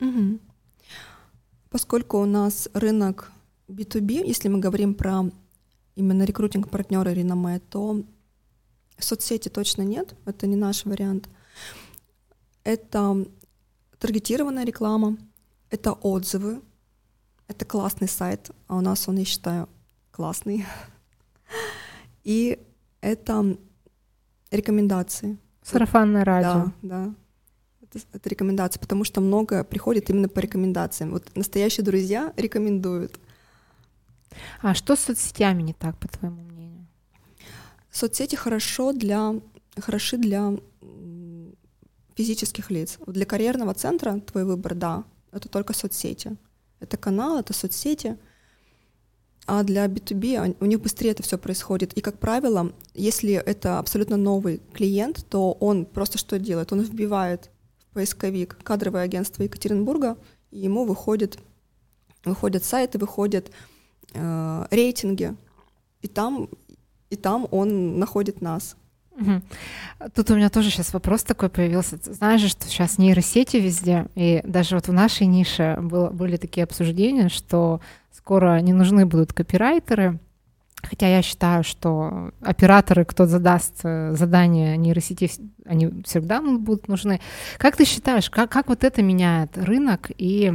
Угу. 0.00 0.38
Поскольку 1.76 2.22
у 2.22 2.24
нас 2.24 2.70
рынок 2.72 3.30
B2B, 3.68 4.26
если 4.26 4.48
мы 4.48 4.60
говорим 4.60 4.94
про 4.94 5.24
именно 5.94 6.22
рекрутинг 6.22 6.70
партнера 6.70 7.10
реноме, 7.10 7.58
то 7.58 8.02
соцсети 8.96 9.50
точно 9.50 9.82
нет, 9.82 10.14
это 10.24 10.46
не 10.46 10.56
наш 10.56 10.86
вариант. 10.86 11.28
Это 12.64 13.26
таргетированная 13.98 14.64
реклама, 14.64 15.18
это 15.68 15.92
отзывы, 15.92 16.62
это 17.46 17.66
классный 17.66 18.08
сайт, 18.08 18.50
а 18.68 18.76
у 18.76 18.80
нас 18.80 19.06
он, 19.06 19.18
я 19.18 19.26
считаю, 19.26 19.68
классный. 20.12 20.64
И 22.24 22.58
это 23.02 23.58
рекомендации. 24.50 25.36
Сарафанное 25.62 26.24
радио. 26.24 26.72
Да, 26.80 27.04
да. 27.04 27.14
Это, 27.96 28.06
это 28.12 28.28
рекомендации, 28.28 28.78
потому 28.78 29.04
что 29.04 29.20
много 29.20 29.64
приходит 29.64 30.10
именно 30.10 30.28
по 30.28 30.40
рекомендациям. 30.40 31.10
Вот 31.12 31.34
настоящие 31.34 31.84
друзья 31.84 32.32
рекомендуют. 32.36 33.18
А 34.62 34.74
что 34.74 34.96
с 34.96 35.00
соцсетями 35.00 35.62
не 35.62 35.72
так, 35.72 35.98
по 35.98 36.08
твоему 36.08 36.42
мнению? 36.42 36.86
Соцсети 37.90 38.36
хорошо 38.36 38.92
для, 38.92 39.34
хороши 39.78 40.18
для 40.18 40.54
физических 42.14 42.70
лиц. 42.70 42.98
Для 43.06 43.26
карьерного 43.26 43.74
центра 43.74 44.20
твой 44.20 44.44
выбор, 44.44 44.74
да, 44.74 45.04
это 45.32 45.48
только 45.48 45.72
соцсети. 45.72 46.36
Это 46.80 46.96
канал, 46.96 47.38
это 47.38 47.52
соцсети. 47.52 48.16
А 49.46 49.62
для 49.62 49.86
B2B 49.86 50.56
у 50.58 50.64
них 50.64 50.80
быстрее 50.80 51.10
это 51.10 51.22
все 51.22 51.38
происходит. 51.38 51.92
И, 51.92 52.00
как 52.00 52.18
правило, 52.18 52.72
если 52.94 53.34
это 53.34 53.78
абсолютно 53.78 54.16
новый 54.16 54.60
клиент, 54.72 55.24
то 55.28 55.52
он 55.52 55.86
просто 55.86 56.18
что 56.18 56.38
делает? 56.38 56.72
Он 56.72 56.80
вбивает 56.80 57.50
поисковик 57.96 58.58
кадровое 58.62 59.04
агентство 59.04 59.42
Екатеринбурга, 59.42 60.18
и 60.50 60.58
ему 60.58 60.84
выходит, 60.84 61.38
выходят 62.26 62.62
сайты, 62.62 62.98
выходят 62.98 63.50
э, 64.12 64.66
рейтинги, 64.70 65.34
и 66.02 66.06
там, 66.06 66.50
и 67.08 67.16
там 67.16 67.48
он 67.50 67.98
находит 67.98 68.42
нас. 68.42 68.76
Тут 70.14 70.30
у 70.30 70.34
меня 70.36 70.50
тоже 70.50 70.68
сейчас 70.68 70.92
вопрос 70.92 71.22
такой 71.22 71.48
появился. 71.48 71.96
Знаешь 72.02 72.42
же, 72.42 72.48
что 72.48 72.66
сейчас 72.66 72.98
нейросети 72.98 73.56
везде, 73.56 74.08
и 74.14 74.42
даже 74.44 74.74
вот 74.74 74.88
в 74.88 74.92
нашей 74.92 75.26
нише 75.26 75.78
было, 75.80 76.10
были 76.10 76.36
такие 76.36 76.64
обсуждения, 76.64 77.30
что 77.30 77.80
скоро 78.12 78.60
не 78.60 78.74
нужны 78.74 79.06
будут 79.06 79.32
копирайтеры, 79.32 80.18
Хотя 80.88 81.08
я 81.08 81.22
считаю, 81.22 81.64
что 81.64 82.30
операторы, 82.40 83.04
кто 83.04 83.26
задаст 83.26 83.80
э, 83.82 84.14
задание 84.14 84.76
нейросети, 84.76 85.30
они 85.64 86.02
всегда 86.04 86.40
будут 86.40 86.88
нужны. 86.88 87.20
Как 87.58 87.76
ты 87.76 87.84
считаешь, 87.84 88.30
как, 88.30 88.50
как 88.50 88.68
вот 88.68 88.84
это 88.84 89.02
меняет 89.02 89.56
рынок 89.58 90.10
и 90.16 90.52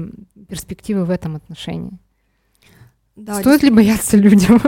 перспективы 0.48 1.06
в 1.06 1.10
этом 1.10 1.36
отношении? 1.36 1.91
Да, 3.15 3.39
Стоит 3.39 3.63
ли 3.63 3.70
бояться 3.70 4.17
людям? 4.17 4.60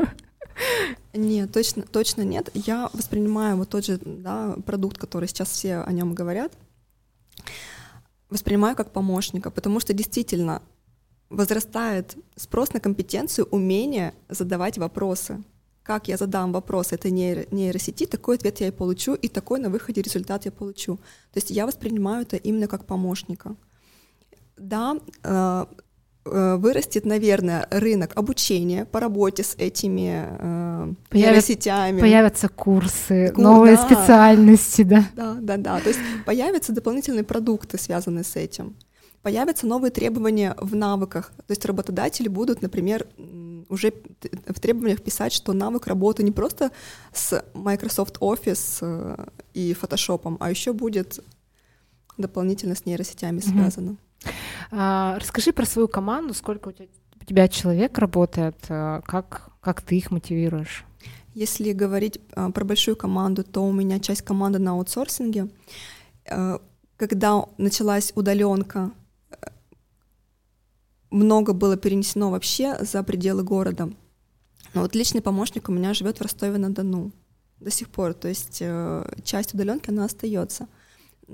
Нет, 1.13 1.52
точно, 1.52 1.84
точно 1.84 2.23
нет. 2.23 2.49
Я 2.54 2.89
воспринимаю 2.93 3.58
вот 3.58 3.69
тот 3.69 3.86
же 3.86 3.99
да, 4.04 4.56
продукт, 4.65 4.97
который 4.97 5.28
сейчас 5.28 5.49
все 5.49 5.78
о 5.78 5.91
нем 5.91 6.13
говорят, 6.13 6.52
воспринимаю 8.30 8.76
как 8.76 8.91
помощника, 8.91 9.52
потому 9.52 9.80
что 9.80 9.93
действительно 9.93 10.62
возрастает 11.30 12.17
спрос 12.36 12.73
на 12.73 12.80
компетенцию, 12.80 13.47
умение 13.52 14.13
задавать 14.30 14.78
вопросы. 14.78 15.43
Как 15.83 16.07
я 16.07 16.17
задам 16.17 16.53
вопрос 16.53 16.93
этой 16.93 17.11
нейро, 17.11 17.45
нейросети, 17.51 18.05
такой 18.05 18.35
ответ 18.35 18.61
я 18.61 18.67
и 18.67 18.71
получу, 18.71 19.15
и 19.15 19.27
такой 19.27 19.59
на 19.59 19.69
выходе 19.69 20.01
результат 20.01 20.45
я 20.45 20.51
получу. 20.51 20.97
То 21.33 21.37
есть 21.37 21.51
я 21.51 21.65
воспринимаю 21.65 22.21
это 22.21 22.37
именно 22.37 22.67
как 22.67 22.85
помощника. 22.85 23.55
Да, 24.57 24.97
э, 25.23 25.65
Э, 26.25 26.55
вырастет, 26.55 27.05
наверное, 27.05 27.67
рынок 27.69 28.11
обучения 28.15 28.85
по 28.85 29.01
работе 29.01 29.43
с 29.43 29.55
этими 29.57 30.25
э, 30.25 30.93
Появят, 31.09 31.31
нейросетями. 31.31 31.99
Появятся 31.99 32.47
курсы, 32.47 33.31
Ку- 33.35 33.41
новые 33.41 33.75
да, 33.75 33.85
специальности, 33.85 34.83
да. 34.83 35.03
Да, 35.15 35.37
да, 35.41 35.57
да. 35.57 35.79
То 35.81 35.89
есть 35.89 35.99
появятся 36.25 36.71
дополнительные 36.71 37.25
продукты, 37.25 37.77
связанные 37.77 38.23
с 38.23 38.37
этим. 38.37 38.75
Появятся 39.23 39.65
новые 39.65 39.89
требования 39.89 40.55
в 40.59 40.75
навыках. 40.75 41.31
То 41.38 41.51
есть 41.51 41.65
работодатели 41.65 42.27
будут, 42.27 42.62
например, 42.62 43.07
уже 43.69 43.93
в 44.47 44.59
требованиях 44.59 45.01
писать, 45.01 45.33
что 45.33 45.53
навык 45.53 45.88
работы 45.88 46.23
не 46.23 46.31
просто 46.31 46.71
с 47.13 47.43
Microsoft 47.53 48.17
Office 48.19 48.79
э, 48.81 49.25
и 49.53 49.73
Photoshop, 49.73 50.38
а 50.39 50.49
еще 50.49 50.73
будет 50.73 51.19
дополнительно 52.17 52.75
с 52.75 52.86
нейросетями 52.86 53.39
связано. 53.39 53.97
А, 54.71 55.17
расскажи 55.19 55.53
про 55.53 55.65
свою 55.65 55.88
команду, 55.88 56.33
сколько 56.33 56.69
у 56.69 56.71
тебя, 56.71 56.88
у 57.21 57.25
тебя 57.25 57.47
человек 57.47 57.97
работает, 57.97 58.57
а, 58.69 59.01
как, 59.01 59.51
как 59.62 59.81
ты 59.81 59.97
их 59.97 60.12
мотивируешь? 60.12 60.86
Если 61.33 61.71
говорить 61.71 62.19
а, 62.33 62.51
про 62.51 62.63
большую 62.65 62.95
команду, 62.95 63.43
то 63.43 63.63
у 63.63 63.71
меня 63.71 63.99
часть 63.99 64.21
команды 64.21 64.59
на 64.59 64.71
аутсорсинге. 64.71 65.49
Когда 66.97 67.45
началась 67.57 68.13
удаленка, 68.15 68.91
много 71.13 71.54
было 71.54 71.78
перенесено 71.78 72.32
вообще 72.32 72.78
за 72.84 73.04
пределы 73.04 73.43
города. 73.43 73.89
Но 74.73 74.82
вот 74.82 74.95
личный 74.95 75.21
помощник 75.21 75.69
у 75.69 75.71
меня 75.71 75.93
живет 75.93 76.17
в 76.17 76.21
Ростове-на-Дону 76.21 77.12
до 77.60 77.69
сих 77.69 77.89
пор, 77.89 78.13
то 78.13 78.28
есть 78.28 78.58
э, 78.62 79.06
часть 79.23 79.54
удаленки 79.54 79.89
она 79.89 80.06
остается. 80.06 80.67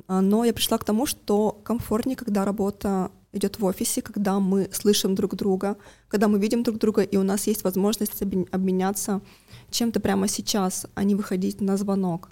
А, 0.07 0.21
но 0.21 0.43
я 0.43 0.53
пришла 0.53 0.77
к 0.77 0.83
тому, 0.83 1.05
что 1.05 1.51
комфортнее, 1.63 2.17
когда 2.17 2.45
работа 2.45 3.09
идет 3.31 3.59
в 3.59 3.65
офисе, 3.65 4.01
когда 4.01 4.39
мы 4.39 4.69
слышим 4.71 5.15
друг 5.15 5.35
друга, 5.35 5.77
когда 6.07 6.27
мы 6.27 6.39
видим 6.39 6.63
друг 6.63 6.77
друга, 6.77 7.01
и 7.01 7.17
у 7.17 7.23
нас 7.23 7.47
есть 7.47 7.63
возможность 7.63 8.21
обменяться 8.21 9.21
чем-то 9.71 9.99
прямо 9.99 10.27
сейчас, 10.27 10.87
а 10.93 11.03
не 11.03 11.15
выходить 11.15 11.61
на 11.61 11.77
звонок. 11.77 12.29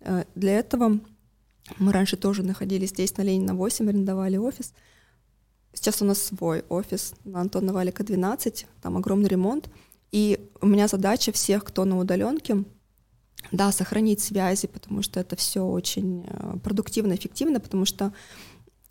Э, 0.00 0.24
для 0.34 0.58
этого 0.58 1.00
мы 1.78 1.92
раньше 1.92 2.16
тоже 2.16 2.44
находились 2.44 2.90
здесь, 2.90 3.16
на 3.16 3.22
Ленина 3.22 3.54
8, 3.54 3.88
арендовали 3.88 4.36
офис. 4.36 4.72
Сейчас 5.76 6.00
у 6.00 6.06
нас 6.06 6.22
свой 6.22 6.64
офис 6.70 7.14
на 7.24 7.42
Антона 7.42 7.72
Валика 7.72 8.02
12, 8.02 8.66
там 8.82 8.96
огромный 8.96 9.28
ремонт. 9.28 9.68
И 10.10 10.40
у 10.62 10.66
меня 10.66 10.88
задача 10.88 11.32
всех, 11.32 11.64
кто 11.64 11.84
на 11.84 11.98
удаленке, 11.98 12.64
да, 13.52 13.70
сохранить 13.72 14.20
связи, 14.20 14.68
потому 14.68 15.02
что 15.02 15.20
это 15.20 15.36
все 15.36 15.60
очень 15.60 16.24
э, 16.26 16.56
продуктивно, 16.64 17.12
эффективно, 17.12 17.60
потому 17.60 17.84
что 17.84 18.14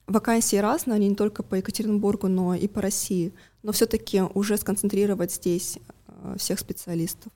вакансии 0.05 0.57
разные, 0.57 0.95
они 0.95 1.09
не 1.09 1.15
только 1.15 1.41
по 1.41 1.55
Екатеринбургу, 1.55 2.27
но 2.27 2.53
и 2.53 2.67
по 2.67 2.81
России. 2.81 3.33
Но 3.63 3.71
все-таки 3.71 4.21
уже 4.21 4.55
сконцентрировать 4.55 5.33
здесь 5.33 5.79
э, 6.07 6.35
всех 6.37 6.59
специалистов. 6.59 7.33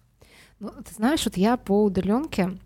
Ну, 0.60 0.70
ты 0.70 0.94
знаешь, 0.94 1.26
вот 1.26 1.38
я 1.38 1.58
по 1.58 1.84
удаленке 1.84 2.60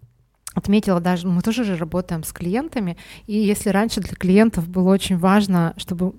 отметила 0.53 0.99
даже, 0.99 1.27
мы 1.27 1.41
тоже 1.41 1.63
же 1.63 1.77
работаем 1.77 2.23
с 2.23 2.33
клиентами, 2.33 2.97
и 3.25 3.37
если 3.37 3.69
раньше 3.69 4.01
для 4.01 4.15
клиентов 4.15 4.67
было 4.67 4.91
очень 4.91 5.17
важно, 5.17 5.73
чтобы 5.77 6.13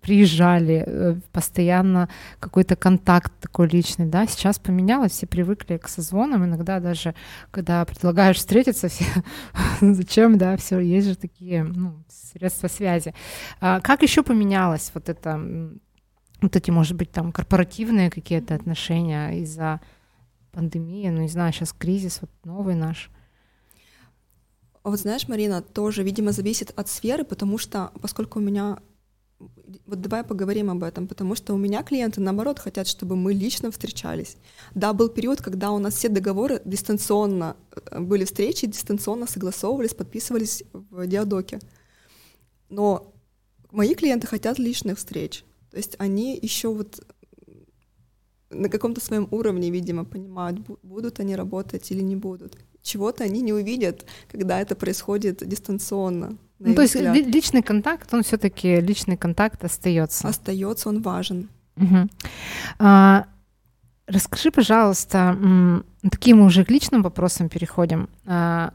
приезжали, 0.00 0.84
э, 0.86 1.20
постоянно 1.32 2.08
какой-то 2.38 2.76
контакт 2.76 3.32
такой 3.40 3.68
личный, 3.68 4.06
да, 4.06 4.26
сейчас 4.26 4.58
поменялось, 4.58 5.12
все 5.12 5.26
привыкли 5.26 5.76
к 5.76 5.88
созвонам, 5.88 6.44
иногда 6.44 6.80
даже, 6.80 7.14
когда 7.50 7.84
предлагаешь 7.84 8.36
встретиться, 8.36 8.88
все, 8.88 9.04
зачем, 9.80 10.38
да, 10.38 10.56
все, 10.56 10.78
есть 10.80 11.08
же 11.08 11.16
такие 11.16 11.64
ну, 11.64 12.02
средства 12.08 12.68
связи. 12.68 13.14
А 13.60 13.80
как 13.80 14.02
еще 14.02 14.22
поменялось 14.22 14.90
вот 14.94 15.08
это, 15.08 15.40
вот 16.40 16.56
эти, 16.56 16.70
может 16.70 16.96
быть, 16.96 17.10
там 17.10 17.32
корпоративные 17.32 18.10
какие-то 18.10 18.54
отношения 18.54 19.40
из-за 19.40 19.80
пандемии, 20.52 21.08
ну, 21.08 21.22
не 21.22 21.28
знаю, 21.28 21.52
сейчас 21.52 21.72
кризис 21.72 22.18
вот 22.20 22.30
новый 22.44 22.74
наш. 22.74 23.10
Вот 24.82 24.98
знаешь, 24.98 25.28
Марина, 25.28 25.60
тоже, 25.60 26.02
видимо, 26.02 26.32
зависит 26.32 26.72
от 26.74 26.88
сферы, 26.88 27.24
потому 27.24 27.58
что, 27.58 27.92
поскольку 28.00 28.38
у 28.38 28.42
меня 28.42 28.78
вот 29.86 30.00
давай 30.00 30.22
поговорим 30.22 30.70
об 30.70 30.82
этом, 30.82 31.08
потому 31.08 31.34
что 31.34 31.54
у 31.54 31.56
меня 31.56 31.82
клиенты, 31.82 32.20
наоборот, 32.20 32.58
хотят, 32.58 32.86
чтобы 32.86 33.16
мы 33.16 33.32
лично 33.32 33.70
встречались. 33.70 34.36
Да, 34.74 34.92
был 34.92 35.08
период, 35.08 35.40
когда 35.40 35.70
у 35.70 35.78
нас 35.78 35.94
все 35.94 36.08
договоры 36.08 36.60
дистанционно, 36.64 37.56
э, 37.90 38.00
были 38.00 38.24
встречи, 38.24 38.66
дистанционно 38.66 39.26
согласовывались, 39.26 39.94
подписывались 39.94 40.64
в 40.72 41.06
диадоке. 41.06 41.60
Но 42.68 43.14
мои 43.70 43.94
клиенты 43.94 44.26
хотят 44.26 44.58
личных 44.58 44.98
встреч. 44.98 45.44
То 45.70 45.76
есть 45.78 45.96
они 45.98 46.38
еще 46.40 46.72
вот 46.72 47.00
на 48.50 48.68
каком-то 48.68 49.00
своем 49.00 49.28
уровне, 49.30 49.70
видимо, 49.70 50.04
понимают, 50.04 50.58
будут 50.82 51.20
они 51.20 51.36
работать 51.36 51.90
или 51.90 52.02
не 52.02 52.16
будут. 52.16 52.58
Чего-то 52.82 53.24
они 53.24 53.40
не 53.42 53.52
увидят, 53.52 54.06
когда 54.28 54.60
это 54.60 54.74
происходит 54.74 55.46
дистанционно. 55.46 56.36
Ну, 56.60 56.74
то 56.74 56.82
есть 56.82 56.94
взгляд. 56.94 57.16
личный 57.16 57.62
контакт, 57.62 58.12
он 58.12 58.22
все-таки 58.22 58.80
личный 58.80 59.16
контакт 59.16 59.64
остается. 59.64 60.28
Остается, 60.28 60.90
он 60.90 61.00
важен. 61.00 61.48
Угу. 61.76 62.08
А, 62.78 63.24
расскажи, 64.06 64.50
пожалуйста, 64.50 65.38
таким 66.02 66.38
мы 66.38 66.44
уже 66.44 66.64
к 66.64 66.70
личным 66.70 67.02
вопросам 67.02 67.48
переходим. 67.48 68.10
А, 68.26 68.74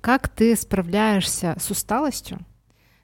как 0.00 0.28
ты 0.28 0.56
справляешься 0.56 1.56
с 1.60 1.70
усталостью? 1.70 2.38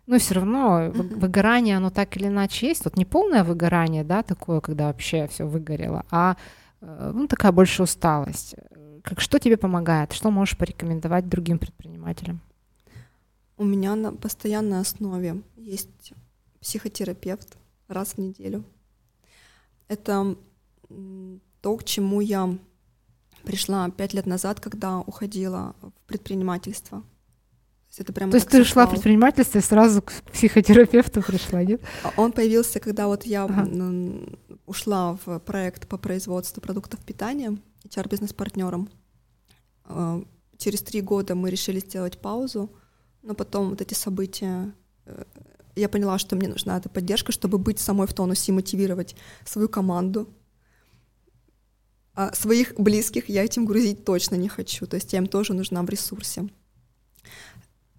Ну, 0.06 0.18
все 0.18 0.34
равно 0.34 0.86
mm 0.86 1.20
выгорание, 1.20 1.76
оно 1.76 1.90
так 1.90 2.16
или 2.16 2.26
иначе 2.26 2.66
есть. 2.66 2.84
Вот 2.84 2.96
не 2.96 3.04
полное 3.04 3.44
выгорание, 3.44 4.02
да, 4.02 4.24
такое, 4.24 4.60
когда 4.60 4.88
вообще 4.88 5.28
все 5.28 5.44
выгорело, 5.44 6.04
а 6.10 6.36
э, 6.80 7.12
ну, 7.14 7.28
такая 7.28 7.52
больше 7.52 7.84
усталость. 7.84 8.56
Как, 9.04 9.20
что 9.20 9.38
тебе 9.38 9.56
помогает? 9.56 10.12
Что 10.12 10.32
можешь 10.32 10.56
порекомендовать 10.56 11.28
другим 11.28 11.58
предпринимателям? 11.58 12.40
У 13.60 13.64
меня 13.64 13.94
на 13.94 14.10
постоянной 14.10 14.80
основе 14.80 15.42
есть 15.54 16.14
психотерапевт 16.62 17.58
раз 17.88 18.14
в 18.14 18.18
неделю. 18.18 18.64
Это 19.86 20.34
то, 21.60 21.76
к 21.76 21.84
чему 21.84 22.22
я 22.22 22.56
пришла 23.42 23.90
пять 23.90 24.14
лет 24.14 24.24
назад, 24.24 24.60
когда 24.60 25.00
уходила 25.00 25.76
в 25.82 25.92
предпринимательство. 26.06 27.02
То 27.02 27.06
есть, 27.88 28.00
это 28.00 28.14
прямо 28.14 28.32
то 28.32 28.38
есть 28.38 28.48
ты 28.48 28.62
ушла 28.62 28.86
в 28.86 28.92
предпринимательство 28.92 29.58
и 29.58 29.60
сразу 29.60 30.00
к 30.00 30.10
психотерапевту 30.32 31.20
пришла, 31.20 31.62
нет? 31.62 31.82
А 32.02 32.14
он 32.16 32.32
появился, 32.32 32.80
когда 32.80 33.08
вот 33.08 33.26
я 33.26 33.44
ага. 33.44 33.68
ушла 34.64 35.18
в 35.26 35.38
проект 35.40 35.86
по 35.86 35.98
производству 35.98 36.62
продуктов 36.62 37.00
питания 37.00 37.58
HR-бизнес-партнером. 37.84 38.88
А, 39.84 40.24
через 40.56 40.80
три 40.80 41.02
года 41.02 41.34
мы 41.34 41.50
решили 41.50 41.80
сделать 41.80 42.22
паузу, 42.22 42.70
но 43.22 43.34
потом 43.34 43.70
вот 43.70 43.80
эти 43.80 43.94
события, 43.94 44.72
э, 45.06 45.24
я 45.76 45.88
поняла, 45.88 46.18
что 46.18 46.36
мне 46.36 46.48
нужна 46.48 46.76
эта 46.76 46.88
поддержка, 46.88 47.32
чтобы 47.32 47.58
быть 47.58 47.78
самой 47.78 48.06
в 48.06 48.14
тонусе 48.14 48.52
и 48.52 48.54
мотивировать 48.54 49.16
свою 49.44 49.68
команду. 49.68 50.28
А 52.14 52.34
своих 52.34 52.74
близких 52.76 53.28
я 53.28 53.44
этим 53.44 53.64
грузить 53.64 54.04
точно 54.04 54.34
не 54.34 54.48
хочу, 54.48 54.86
то 54.86 54.96
есть 54.96 55.12
я 55.12 55.20
им 55.20 55.26
тоже 55.26 55.54
нужна 55.54 55.82
в 55.82 55.88
ресурсе. 55.88 56.48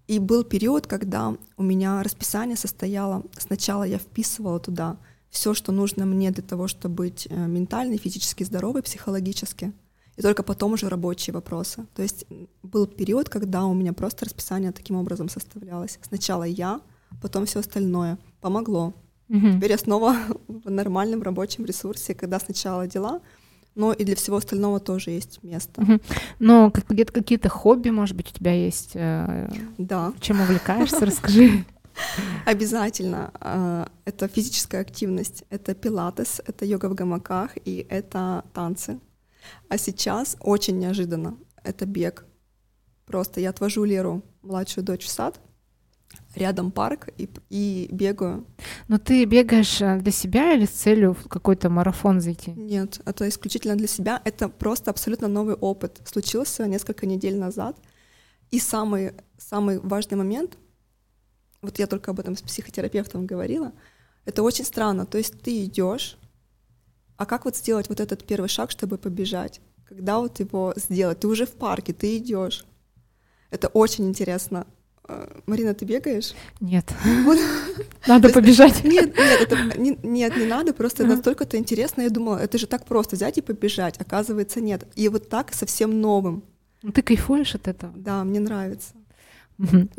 И 0.06 0.18
был 0.18 0.44
период, 0.44 0.86
когда 0.86 1.36
у 1.56 1.62
меня 1.62 2.02
расписание 2.02 2.56
состояло, 2.56 3.22
сначала 3.38 3.84
я 3.84 3.98
вписывала 3.98 4.60
туда 4.60 4.98
все, 5.30 5.54
что 5.54 5.72
нужно 5.72 6.04
мне 6.04 6.30
для 6.30 6.42
того, 6.42 6.68
чтобы 6.68 6.94
быть 6.96 7.26
э, 7.30 7.34
ментально, 7.34 7.96
физически 7.96 8.44
здоровой, 8.44 8.82
психологически, 8.82 9.72
и 10.16 10.22
только 10.22 10.42
потом 10.42 10.72
уже 10.72 10.88
рабочие 10.88 11.32
вопросы. 11.32 11.86
То 11.94 12.02
есть 12.02 12.26
был 12.62 12.86
период, 12.86 13.28
когда 13.28 13.64
у 13.64 13.74
меня 13.74 13.92
просто 13.92 14.26
расписание 14.26 14.72
таким 14.72 14.96
образом 14.96 15.28
составлялось. 15.28 15.98
Сначала 16.02 16.44
я, 16.44 16.80
потом 17.20 17.46
все 17.46 17.60
остальное. 17.60 18.18
Помогло. 18.40 18.94
Угу. 19.28 19.52
Теперь 19.56 19.70
я 19.70 19.78
снова 19.78 20.16
в 20.48 20.70
нормальном 20.70 21.22
рабочем 21.22 21.64
ресурсе, 21.64 22.14
когда 22.14 22.38
сначала 22.38 22.86
дела, 22.86 23.20
но 23.74 23.92
и 23.92 24.04
для 24.04 24.16
всего 24.16 24.36
остального 24.36 24.80
тоже 24.80 25.12
есть 25.12 25.42
место. 25.42 25.80
Угу. 25.80 26.00
Но 26.40 26.72
где-то 26.88 27.12
какие-то 27.12 27.48
хобби, 27.48 27.88
может 27.88 28.16
быть, 28.16 28.30
у 28.30 28.38
тебя 28.38 28.52
есть? 28.52 28.90
Э, 28.94 29.50
да. 29.78 30.12
Чем 30.20 30.40
увлекаешься? 30.42 31.00
Расскажи. 31.06 31.64
Обязательно. 32.44 33.30
А, 33.34 33.88
это 34.04 34.28
физическая 34.28 34.80
активность, 34.80 35.44
это 35.50 35.74
пилатес, 35.74 36.40
это 36.46 36.64
йога 36.64 36.86
в 36.88 36.94
гамаках 36.94 37.52
и 37.64 37.86
это 37.88 38.44
танцы. 38.52 38.98
А 39.68 39.78
сейчас 39.78 40.36
очень 40.40 40.78
неожиданно 40.78 41.36
это 41.62 41.86
бег. 41.86 42.26
Просто 43.06 43.40
я 43.40 43.50
отвожу 43.50 43.84
Леру, 43.84 44.22
младшую 44.42 44.84
дочь, 44.84 45.04
в 45.04 45.08
сад, 45.08 45.40
рядом 46.34 46.70
парк 46.70 47.08
и, 47.18 47.28
и 47.50 47.88
бегаю. 47.90 48.46
Но 48.88 48.98
ты 48.98 49.24
бегаешь 49.24 49.80
э, 49.80 49.98
для 49.98 50.12
себя 50.12 50.54
или 50.54 50.64
с 50.64 50.70
целью 50.70 51.14
в 51.14 51.28
какой-то 51.28 51.68
марафон 51.68 52.20
зайти? 52.20 52.52
Нет, 52.52 53.00
это 53.04 53.28
исключительно 53.28 53.76
для 53.76 53.86
себя. 53.86 54.20
Это 54.24 54.48
просто 54.48 54.90
абсолютно 54.90 55.28
новый 55.28 55.54
опыт. 55.54 56.00
Случился 56.04 56.66
несколько 56.66 57.06
недель 57.06 57.36
назад. 57.36 57.76
И 58.50 58.58
самый, 58.58 59.12
самый 59.38 59.78
важный 59.78 60.16
момент, 60.16 60.58
вот 61.62 61.78
я 61.78 61.86
только 61.86 62.10
об 62.10 62.20
этом 62.20 62.36
с 62.36 62.42
психотерапевтом 62.42 63.26
говорила, 63.26 63.72
это 64.24 64.42
очень 64.42 64.64
странно. 64.64 65.06
То 65.06 65.18
есть 65.18 65.40
ты 65.40 65.64
идешь, 65.64 66.18
а 67.22 67.26
как 67.26 67.44
вот 67.44 67.56
сделать 67.56 67.88
вот 67.88 68.00
этот 68.00 68.24
первый 68.24 68.48
шаг, 68.48 68.70
чтобы 68.70 68.98
побежать? 68.98 69.60
Когда 69.88 70.18
вот 70.18 70.40
его 70.40 70.72
сделать? 70.76 71.20
Ты 71.20 71.28
уже 71.28 71.46
в 71.46 71.52
парке, 71.52 71.92
ты 71.92 72.16
идешь. 72.16 72.64
Это 73.50 73.68
очень 73.68 74.08
интересно. 74.08 74.66
Э, 75.06 75.40
Марина, 75.46 75.72
ты 75.74 75.84
бегаешь? 75.84 76.34
Нет. 76.60 76.92
Надо 78.08 78.30
побежать. 78.30 78.82
Нет, 78.84 79.16
нет, 79.16 79.40
это, 79.40 79.78
не, 79.78 79.96
нет, 80.02 80.36
не 80.36 80.46
надо, 80.46 80.72
просто 80.74 81.06
настолько 81.06 81.44
это 81.44 81.56
интересно. 81.56 82.02
Я 82.02 82.10
думала, 82.10 82.38
это 82.38 82.58
же 82.58 82.66
так 82.66 82.86
просто 82.86 83.14
взять 83.14 83.38
и 83.38 83.40
побежать. 83.40 84.00
Оказывается, 84.00 84.60
нет. 84.60 84.84
И 84.96 85.08
вот 85.08 85.28
так 85.28 85.54
совсем 85.54 86.00
новым. 86.00 86.42
Ну, 86.82 86.90
ты 86.90 87.02
кайфуешь 87.02 87.54
от 87.54 87.68
этого? 87.68 87.92
Да, 87.96 88.24
мне 88.24 88.40
нравится. 88.40 88.94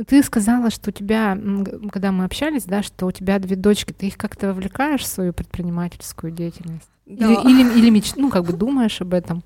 Ты 0.08 0.24
сказала, 0.24 0.70
что 0.70 0.90
у 0.90 0.94
тебя, 0.94 1.38
когда 1.92 2.12
мы 2.12 2.26
общались, 2.26 2.64
да, 2.66 2.84
что 2.84 3.06
у 3.08 3.12
тебя 3.12 3.40
две 3.40 3.56
дочки, 3.56 3.94
ты 3.94 4.08
их 4.08 4.18
как-то 4.18 4.48
вовлекаешь 4.48 5.02
в 5.02 5.08
свою 5.08 5.34
предпринимательскую 5.34 6.32
деятельность? 6.32 6.90
Да. 7.06 7.32
Или, 7.32 7.50
или, 7.50 7.80
или 7.80 7.90
меч... 7.90 8.16
ну, 8.16 8.30
как 8.30 8.46
бы 8.46 8.54
думаешь 8.54 9.02
об 9.02 9.14
этом? 9.14 9.44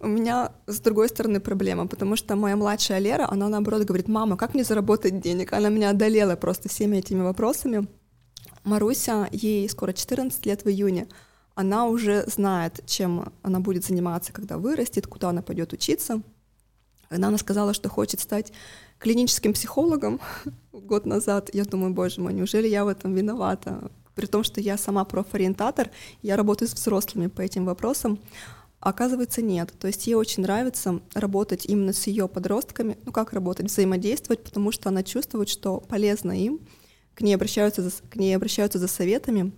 У 0.00 0.08
меня 0.08 0.52
с 0.66 0.80
другой 0.80 1.08
стороны 1.08 1.38
проблема, 1.38 1.86
потому 1.86 2.16
что 2.16 2.34
моя 2.34 2.56
младшая 2.56 2.98
Лера, 2.98 3.28
она 3.30 3.48
наоборот 3.48 3.84
говорит, 3.84 4.08
мама, 4.08 4.36
как 4.36 4.54
мне 4.54 4.64
заработать 4.64 5.20
денег? 5.20 5.52
Она 5.52 5.68
меня 5.68 5.90
одолела 5.90 6.34
просто 6.34 6.68
всеми 6.68 6.96
этими 6.96 7.20
вопросами. 7.20 7.86
Маруся, 8.64 9.28
ей 9.30 9.68
скоро 9.68 9.92
14 9.92 10.44
лет 10.46 10.64
в 10.64 10.68
июне, 10.68 11.06
она 11.54 11.86
уже 11.86 12.24
знает, 12.26 12.80
чем 12.86 13.32
она 13.42 13.60
будет 13.60 13.84
заниматься, 13.84 14.32
когда 14.32 14.58
вырастет, 14.58 15.06
куда 15.06 15.28
она 15.28 15.42
пойдет 15.42 15.72
учиться. 15.72 16.22
Она, 17.10 17.28
она 17.28 17.38
сказала, 17.38 17.74
что 17.74 17.88
хочет 17.88 18.20
стать 18.20 18.52
клиническим 19.02 19.52
психологом 19.52 20.20
год 20.72 21.06
назад. 21.06 21.50
Я 21.52 21.64
думаю, 21.64 21.92
боже 21.92 22.20
мой, 22.20 22.32
неужели 22.32 22.68
я 22.68 22.84
в 22.84 22.88
этом 22.88 23.14
виновата? 23.14 23.90
При 24.14 24.26
том, 24.26 24.44
что 24.44 24.60
я 24.60 24.78
сама 24.78 25.04
профориентатор, 25.04 25.90
я 26.22 26.36
работаю 26.36 26.68
с 26.68 26.74
взрослыми 26.74 27.26
по 27.26 27.40
этим 27.40 27.64
вопросам. 27.64 28.20
оказывается, 28.78 29.42
нет. 29.42 29.72
То 29.78 29.88
есть 29.88 30.06
ей 30.06 30.14
очень 30.14 30.42
нравится 30.42 31.00
работать 31.14 31.66
именно 31.66 31.92
с 31.92 32.06
ее 32.06 32.28
подростками. 32.28 32.96
Ну 33.04 33.12
как 33.12 33.32
работать? 33.32 33.66
Взаимодействовать, 33.66 34.44
потому 34.44 34.70
что 34.70 34.88
она 34.88 35.02
чувствует, 35.02 35.48
что 35.48 35.80
полезно 35.80 36.32
им. 36.32 36.60
К 37.14 37.22
ней 37.22 37.34
обращаются 37.34 37.82
за, 37.82 37.90
к 38.08 38.16
ней 38.16 38.36
обращаются 38.36 38.78
за 38.78 38.88
советами. 38.88 39.52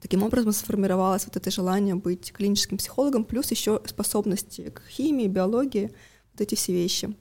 Таким 0.00 0.22
образом 0.22 0.52
сформировалось 0.52 1.26
вот 1.26 1.36
это 1.36 1.50
желание 1.50 1.94
быть 1.94 2.32
клиническим 2.32 2.78
психологом, 2.78 3.24
плюс 3.24 3.50
еще 3.50 3.82
способности 3.84 4.70
к 4.70 4.82
химии, 4.88 5.26
биологии, 5.26 5.92
вот 6.32 6.40
эти 6.40 6.54
все 6.54 6.72
вещи. 6.72 7.14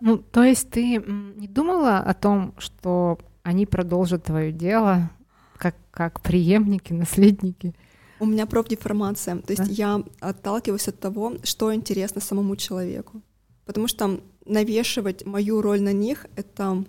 Ну, 0.00 0.18
то 0.18 0.42
есть 0.42 0.70
ты 0.70 0.96
не 0.96 1.48
думала 1.48 1.98
о 1.98 2.14
том, 2.14 2.54
что 2.58 3.18
они 3.42 3.66
продолжат 3.66 4.24
твое 4.24 4.52
дело 4.52 5.10
как, 5.56 5.76
как 5.90 6.20
преемники, 6.20 6.92
наследники? 6.92 7.74
У 8.18 8.26
меня 8.26 8.46
профдеформация. 8.46 9.36
То 9.38 9.52
есть 9.52 9.66
да? 9.66 9.72
я 9.72 10.04
отталкиваюсь 10.20 10.88
от 10.88 11.00
того, 11.00 11.34
что 11.42 11.74
интересно 11.74 12.20
самому 12.20 12.56
человеку. 12.56 13.22
Потому 13.64 13.86
что 13.88 14.20
навешивать 14.46 15.24
мою 15.26 15.62
роль 15.62 15.80
на 15.80 15.92
них— 15.92 16.26
это 16.36 16.84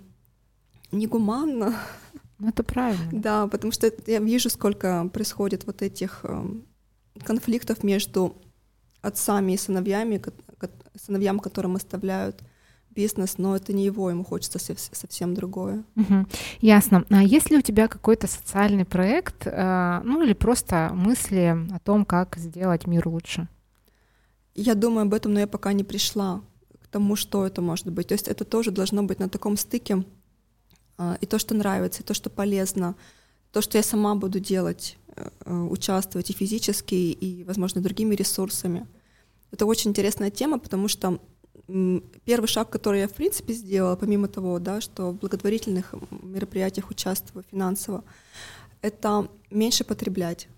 негуманно. 0.90 1.74
Ну, 2.38 2.48
это 2.48 2.62
правильно. 2.62 3.08
Да, 3.12 3.46
потому 3.46 3.72
что 3.72 3.92
я 4.06 4.18
вижу, 4.18 4.50
сколько 4.50 5.08
происходит 5.12 5.66
вот 5.66 5.82
этих 5.82 6.20
э, 6.24 6.44
конфликтов 7.24 7.84
между 7.84 8.36
отцами 9.00 9.52
и 9.52 9.56
сыновьями, 9.56 10.22
сыновьям, 10.94 11.40
которым 11.40 11.76
оставляют 11.76 12.42
бизнес, 12.94 13.38
но 13.38 13.56
это 13.56 13.72
не 13.72 13.84
его, 13.84 14.10
ему 14.10 14.24
хочется 14.24 14.58
совсем 14.58 15.34
другое. 15.34 15.84
Угу. 15.96 16.26
Ясно. 16.60 17.04
А 17.10 17.22
есть 17.22 17.50
ли 17.50 17.58
у 17.58 17.62
тебя 17.62 17.88
какой-то 17.88 18.26
социальный 18.26 18.84
проект, 18.84 19.46
э, 19.46 20.00
ну 20.04 20.22
или 20.22 20.32
просто 20.32 20.90
мысли 20.94 21.56
о 21.72 21.78
том, 21.78 22.04
как 22.04 22.36
сделать 22.36 22.86
мир 22.86 23.08
лучше? 23.08 23.48
Я 24.54 24.74
думаю 24.74 25.02
об 25.02 25.14
этом, 25.14 25.32
но 25.32 25.40
я 25.40 25.46
пока 25.46 25.72
не 25.72 25.84
пришла 25.84 26.42
к 26.82 26.86
тому, 26.88 27.16
что 27.16 27.46
это 27.46 27.62
может 27.62 27.90
быть. 27.90 28.08
То 28.08 28.14
есть 28.14 28.28
это 28.28 28.44
тоже 28.44 28.70
должно 28.70 29.02
быть 29.02 29.18
на 29.18 29.28
таком 29.28 29.56
стыке 29.56 30.04
э, 30.98 31.16
и 31.20 31.26
то, 31.26 31.38
что 31.38 31.54
нравится, 31.54 32.02
и 32.02 32.06
то, 32.06 32.14
что 32.14 32.30
полезно, 32.30 32.94
то, 33.52 33.62
что 33.62 33.78
я 33.78 33.82
сама 33.82 34.14
буду 34.14 34.40
делать, 34.40 34.98
э, 35.16 35.28
участвовать 35.70 36.30
и 36.30 36.34
физически, 36.34 36.94
и, 36.94 37.44
возможно, 37.44 37.80
другими 37.80 38.14
ресурсами. 38.14 38.86
Это 39.50 39.66
очень 39.66 39.90
интересная 39.90 40.30
тема, 40.30 40.58
потому 40.58 40.88
что 40.88 41.20
первый 42.24 42.46
шаг, 42.46 42.70
который 42.70 43.00
я, 43.00 43.08
в 43.08 43.12
принципе, 43.12 43.52
сделала, 43.52 43.96
помимо 43.96 44.28
того, 44.28 44.58
да, 44.58 44.80
что 44.80 45.10
в 45.10 45.18
благотворительных 45.18 45.94
мероприятиях 46.10 46.90
участвую 46.90 47.44
финансово, 47.50 48.04
это 48.80 49.28
меньше 49.50 49.84
потреблять. 49.84 50.48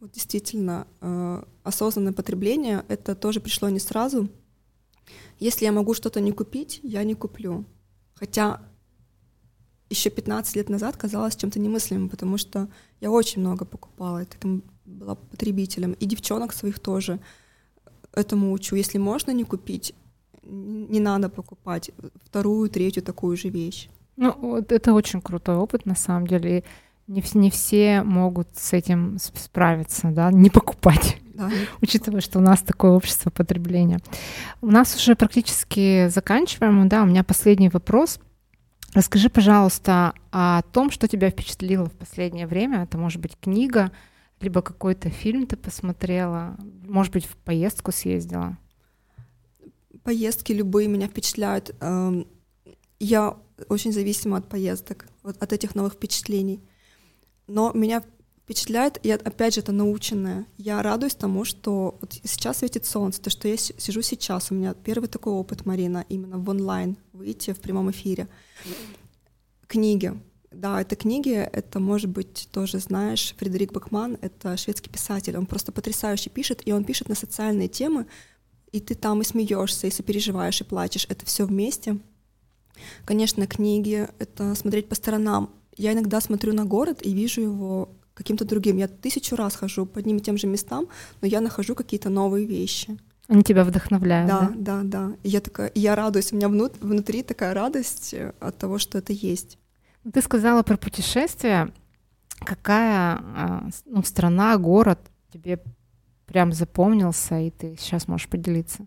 Вот 0.00 0.12
действительно, 0.12 0.86
э, 1.00 1.42
осознанное 1.62 2.12
потребление, 2.12 2.84
это 2.88 3.14
тоже 3.14 3.40
пришло 3.40 3.68
не 3.68 3.80
сразу. 3.80 4.28
Если 5.38 5.64
я 5.64 5.72
могу 5.72 5.94
что-то 5.94 6.20
не 6.20 6.32
купить, 6.32 6.80
я 6.82 7.04
не 7.04 7.14
куплю. 7.14 7.64
Хотя 8.14 8.60
еще 9.90 10.10
15 10.10 10.56
лет 10.56 10.68
назад 10.68 10.96
казалось 10.96 11.36
чем-то 11.36 11.58
немыслимым, 11.58 12.08
потому 12.08 12.38
что 12.38 12.68
я 13.00 13.10
очень 13.10 13.40
много 13.40 13.64
покупала, 13.64 14.18
я 14.18 14.24
таким 14.24 14.62
была 14.84 15.14
потребителем. 15.14 15.92
И 15.92 16.06
девчонок 16.06 16.52
своих 16.52 16.78
тоже 16.78 17.20
этому 18.12 18.52
учу. 18.52 18.76
Если 18.76 18.98
можно 18.98 19.30
не 19.30 19.44
купить, 19.44 19.94
не 20.46 21.00
надо 21.00 21.28
покупать 21.28 21.90
вторую, 22.24 22.68
третью 22.68 23.02
такую 23.02 23.36
же 23.36 23.48
вещь. 23.48 23.88
Ну, 24.16 24.34
вот 24.40 24.72
это 24.72 24.92
очень 24.92 25.20
крутой 25.20 25.56
опыт, 25.56 25.86
на 25.86 25.94
самом 25.94 26.26
деле. 26.26 26.58
И 26.58 26.64
не, 27.06 27.22
не 27.34 27.50
все 27.50 28.02
могут 28.02 28.48
с 28.54 28.72
этим 28.72 29.18
справиться, 29.18 30.10
да, 30.10 30.30
не 30.30 30.50
покупать, 30.50 31.18
да. 31.34 31.50
учитывая, 31.82 32.20
что 32.20 32.38
у 32.38 32.42
нас 32.42 32.62
такое 32.62 32.92
общество 32.92 33.30
потребления. 33.30 33.98
У 34.62 34.68
нас 34.68 34.96
уже 34.96 35.14
практически 35.14 36.08
заканчиваем, 36.08 36.88
да, 36.88 37.02
у 37.02 37.06
меня 37.06 37.24
последний 37.24 37.68
вопрос. 37.68 38.20
Расскажи, 38.94 39.28
пожалуйста, 39.28 40.14
о 40.30 40.62
том, 40.72 40.90
что 40.90 41.08
тебя 41.08 41.30
впечатлило 41.30 41.86
в 41.86 41.92
последнее 41.92 42.46
время. 42.46 42.84
Это 42.84 42.96
может 42.96 43.20
быть 43.20 43.36
книга, 43.40 43.90
либо 44.40 44.62
какой-то 44.62 45.10
фильм 45.10 45.46
ты 45.46 45.56
посмотрела, 45.56 46.56
может 46.86 47.12
быть, 47.12 47.26
в 47.26 47.36
поездку 47.36 47.90
съездила 47.90 48.56
поездки 50.04 50.52
любые 50.52 50.86
меня 50.86 51.08
впечатляют. 51.08 51.74
Эм, 51.80 52.28
я 53.00 53.36
очень 53.68 53.92
зависима 53.92 54.36
от 54.36 54.48
поездок, 54.48 55.06
от 55.22 55.52
этих 55.52 55.74
новых 55.74 55.94
впечатлений. 55.94 56.62
Но 57.46 57.72
меня 57.72 58.02
Впечатляет, 58.44 58.98
и 59.02 59.10
опять 59.10 59.54
же 59.54 59.62
это 59.62 59.72
наученное. 59.72 60.46
Я 60.58 60.82
радуюсь 60.82 61.14
тому, 61.14 61.46
что 61.46 61.96
вот 62.02 62.12
сейчас 62.24 62.58
светит 62.58 62.84
солнце, 62.84 63.22
то, 63.22 63.30
что 63.30 63.48
я 63.48 63.56
сижу 63.56 64.02
сейчас, 64.02 64.50
у 64.50 64.54
меня 64.54 64.74
первый 64.74 65.08
такой 65.08 65.32
опыт, 65.32 65.64
Марина, 65.64 66.04
именно 66.10 66.36
в 66.36 66.46
онлайн 66.50 66.98
выйти 67.14 67.54
в 67.54 67.60
прямом 67.60 67.90
эфире. 67.90 68.28
Книги. 69.66 70.12
Да, 70.50 70.78
это 70.78 70.94
книги, 70.94 71.32
это, 71.32 71.80
может 71.80 72.10
быть, 72.10 72.50
тоже 72.52 72.80
знаешь, 72.80 73.34
Фредерик 73.38 73.72
Бакман, 73.72 74.18
это 74.20 74.58
шведский 74.58 74.90
писатель, 74.90 75.38
он 75.38 75.46
просто 75.46 75.72
потрясающе 75.72 76.28
пишет, 76.28 76.60
и 76.66 76.72
он 76.72 76.84
пишет 76.84 77.08
на 77.08 77.14
социальные 77.14 77.68
темы, 77.68 78.06
и 78.74 78.80
ты 78.80 78.96
там 78.96 79.20
и 79.20 79.24
смеешься, 79.24 79.86
и 79.86 79.90
сопереживаешь, 79.90 80.60
и 80.60 80.64
плачешь, 80.64 81.06
это 81.08 81.24
все 81.24 81.46
вместе. 81.46 81.96
Конечно, 83.04 83.46
книги, 83.46 84.08
это 84.18 84.56
смотреть 84.56 84.88
по 84.88 84.96
сторонам. 84.96 85.50
Я 85.76 85.92
иногда 85.92 86.20
смотрю 86.20 86.52
на 86.52 86.64
город 86.64 86.98
и 87.00 87.14
вижу 87.14 87.40
его 87.40 87.88
каким-то 88.14 88.44
другим. 88.44 88.76
Я 88.76 88.88
тысячу 88.88 89.36
раз 89.36 89.54
хожу 89.54 89.86
по 89.86 90.00
одним 90.00 90.16
и 90.16 90.20
тем 90.20 90.36
же 90.36 90.48
местам, 90.48 90.88
но 91.20 91.28
я 91.28 91.40
нахожу 91.40 91.76
какие-то 91.76 92.10
новые 92.10 92.46
вещи. 92.46 92.98
Они 93.28 93.44
тебя 93.44 93.62
вдохновляют. 93.62 94.28
Да, 94.28 94.52
да, 94.56 94.82
да. 94.82 95.08
да. 95.08 95.16
И 95.22 95.28
я 95.28 95.40
такая, 95.40 95.70
я 95.76 95.94
радуюсь, 95.94 96.32
у 96.32 96.36
меня 96.36 96.48
внут, 96.48 96.72
внутри 96.80 97.22
такая 97.22 97.54
радость 97.54 98.12
э, 98.12 98.32
от 98.40 98.58
того, 98.58 98.78
что 98.78 98.98
это 98.98 99.12
есть. 99.12 99.56
Ты 100.12 100.20
сказала 100.20 100.64
про 100.64 100.76
путешествия. 100.76 101.72
Какая 102.40 103.22
а, 103.22 103.68
ну, 103.86 104.02
страна, 104.02 104.58
город 104.58 104.98
тебе 105.32 105.60
прям 106.26 106.52
запомнился, 106.52 107.40
и 107.40 107.50
ты 107.50 107.76
сейчас 107.78 108.08
можешь 108.08 108.28
поделиться? 108.28 108.86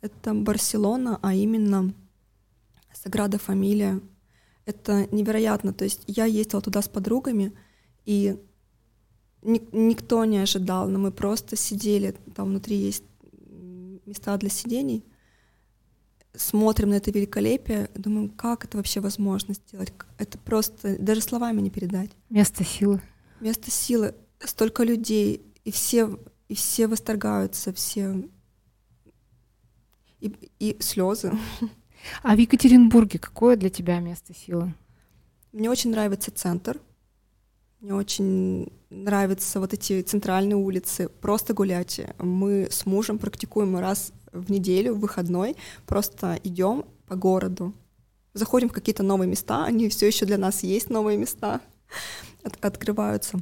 Это 0.00 0.34
Барселона, 0.34 1.18
а 1.22 1.34
именно 1.34 1.92
Саграда 2.92 3.38
Фамилия. 3.38 4.00
Это 4.64 5.08
невероятно. 5.12 5.72
То 5.72 5.84
есть 5.84 6.02
я 6.06 6.24
ездила 6.24 6.60
туда 6.62 6.82
с 6.82 6.88
подругами, 6.88 7.52
и 8.04 8.36
ни- 9.42 9.68
никто 9.72 10.24
не 10.24 10.38
ожидал, 10.38 10.88
но 10.88 10.98
мы 10.98 11.10
просто 11.10 11.56
сидели, 11.56 12.14
там 12.34 12.48
внутри 12.48 12.76
есть 12.76 13.04
места 14.06 14.36
для 14.36 14.48
сидений, 14.48 15.04
смотрим 16.34 16.90
на 16.90 16.94
это 16.94 17.10
великолепие, 17.10 17.90
думаем, 17.94 18.28
как 18.28 18.64
это 18.64 18.76
вообще 18.76 19.00
возможно 19.00 19.54
сделать. 19.54 19.92
Это 20.18 20.38
просто 20.38 20.96
даже 20.98 21.20
словами 21.20 21.60
не 21.60 21.70
передать. 21.70 22.10
Место 22.30 22.64
силы. 22.64 23.00
Место 23.40 23.70
силы. 23.70 24.14
Столько 24.40 24.84
людей, 24.84 25.42
и 25.64 25.70
все, 25.72 26.18
и 26.48 26.54
все 26.54 26.86
восторгаются, 26.86 27.72
все 27.72 28.28
и, 30.20 30.34
и 30.58 30.76
слезы. 30.80 31.32
А 32.22 32.36
в 32.36 32.38
Екатеринбурге 32.38 33.18
какое 33.18 33.56
для 33.56 33.70
тебя 33.70 33.98
место 33.98 34.32
силы? 34.32 34.72
Мне 35.52 35.68
очень 35.68 35.90
нравится 35.90 36.30
центр. 36.30 36.80
Мне 37.80 37.92
очень 37.92 38.72
нравятся 38.88 39.58
вот 39.58 39.74
эти 39.74 40.00
центральные 40.02 40.56
улицы. 40.56 41.08
Просто 41.08 41.54
гулять. 41.54 42.00
Мы 42.18 42.68
с 42.70 42.86
мужем 42.86 43.18
практикуем 43.18 43.76
раз 43.76 44.12
в 44.32 44.48
неделю, 44.48 44.94
в 44.94 45.00
выходной. 45.00 45.56
Просто 45.86 46.38
идем 46.44 46.84
по 47.08 47.16
городу. 47.16 47.74
Заходим 48.32 48.68
в 48.68 48.72
какие-то 48.72 49.02
новые 49.02 49.28
места. 49.28 49.64
Они 49.64 49.88
все 49.88 50.06
еще 50.06 50.24
для 50.24 50.38
нас 50.38 50.62
есть 50.62 50.90
новые 50.90 51.18
места. 51.18 51.60
От 52.44 52.64
открываются. 52.64 53.40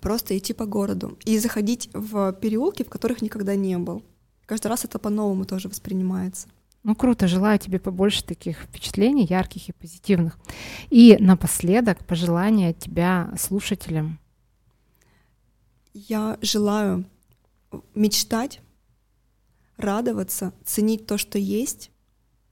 Просто 0.00 0.36
идти 0.36 0.52
по 0.52 0.66
городу. 0.66 1.18
И 1.24 1.38
заходить 1.38 1.90
в 1.92 2.32
переулки, 2.34 2.82
в 2.82 2.88
которых 2.88 3.22
никогда 3.22 3.54
не 3.54 3.76
был. 3.78 4.02
Каждый 4.46 4.68
раз 4.68 4.84
это 4.84 4.98
по-новому 4.98 5.44
тоже 5.44 5.68
воспринимается. 5.68 6.48
Ну 6.82 6.94
круто, 6.94 7.28
желаю 7.28 7.58
тебе 7.58 7.78
побольше 7.78 8.24
таких 8.24 8.62
впечатлений, 8.62 9.26
ярких 9.28 9.68
и 9.68 9.72
позитивных. 9.72 10.38
И 10.88 11.16
напоследок 11.20 12.04
пожелание 12.06 12.70
от 12.70 12.78
тебя 12.78 13.32
слушателям. 13.38 14.18
Я 15.92 16.38
желаю 16.40 17.04
мечтать, 17.94 18.60
радоваться, 19.76 20.52
ценить 20.64 21.06
то, 21.06 21.18
что 21.18 21.38
есть, 21.38 21.90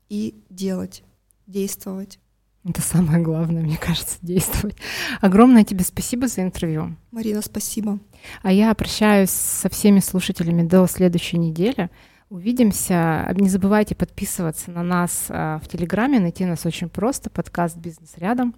и 0.09 0.35
делать, 0.51 1.03
действовать. 1.47 2.19
Это 2.65 2.83
самое 2.83 3.23
главное, 3.23 3.63
мне 3.63 3.77
кажется, 3.77 4.19
действовать. 4.23 4.77
Огромное 5.21 5.65
тебе 5.65 5.85
спасибо 5.85 6.29
за 6.29 6.43
интервью. 6.43 6.97
Марина, 7.11 7.43
спасибо. 7.43 7.99
А 8.43 8.53
я 8.53 8.75
прощаюсь 8.75 9.31
со 9.31 9.69
всеми 9.69 10.01
слушателями 10.01 10.67
до 10.67 10.87
следующей 10.87 11.39
недели. 11.39 11.91
Увидимся. 12.31 13.27
Не 13.35 13.49
забывайте 13.49 13.95
подписываться 13.95 14.71
на 14.71 14.83
нас 14.83 15.27
а, 15.31 15.61
в 15.61 15.69
Телеграме. 15.69 16.21
Найти 16.21 16.45
нас 16.45 16.67
очень 16.67 16.91
просто. 16.91 17.31
Подкаст 17.31 17.77
«Бизнес 17.79 18.13
рядом». 18.19 18.55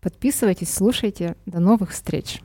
Подписывайтесь, 0.00 0.72
слушайте. 0.72 1.36
До 1.44 1.60
новых 1.60 1.90
встреч. 1.90 2.40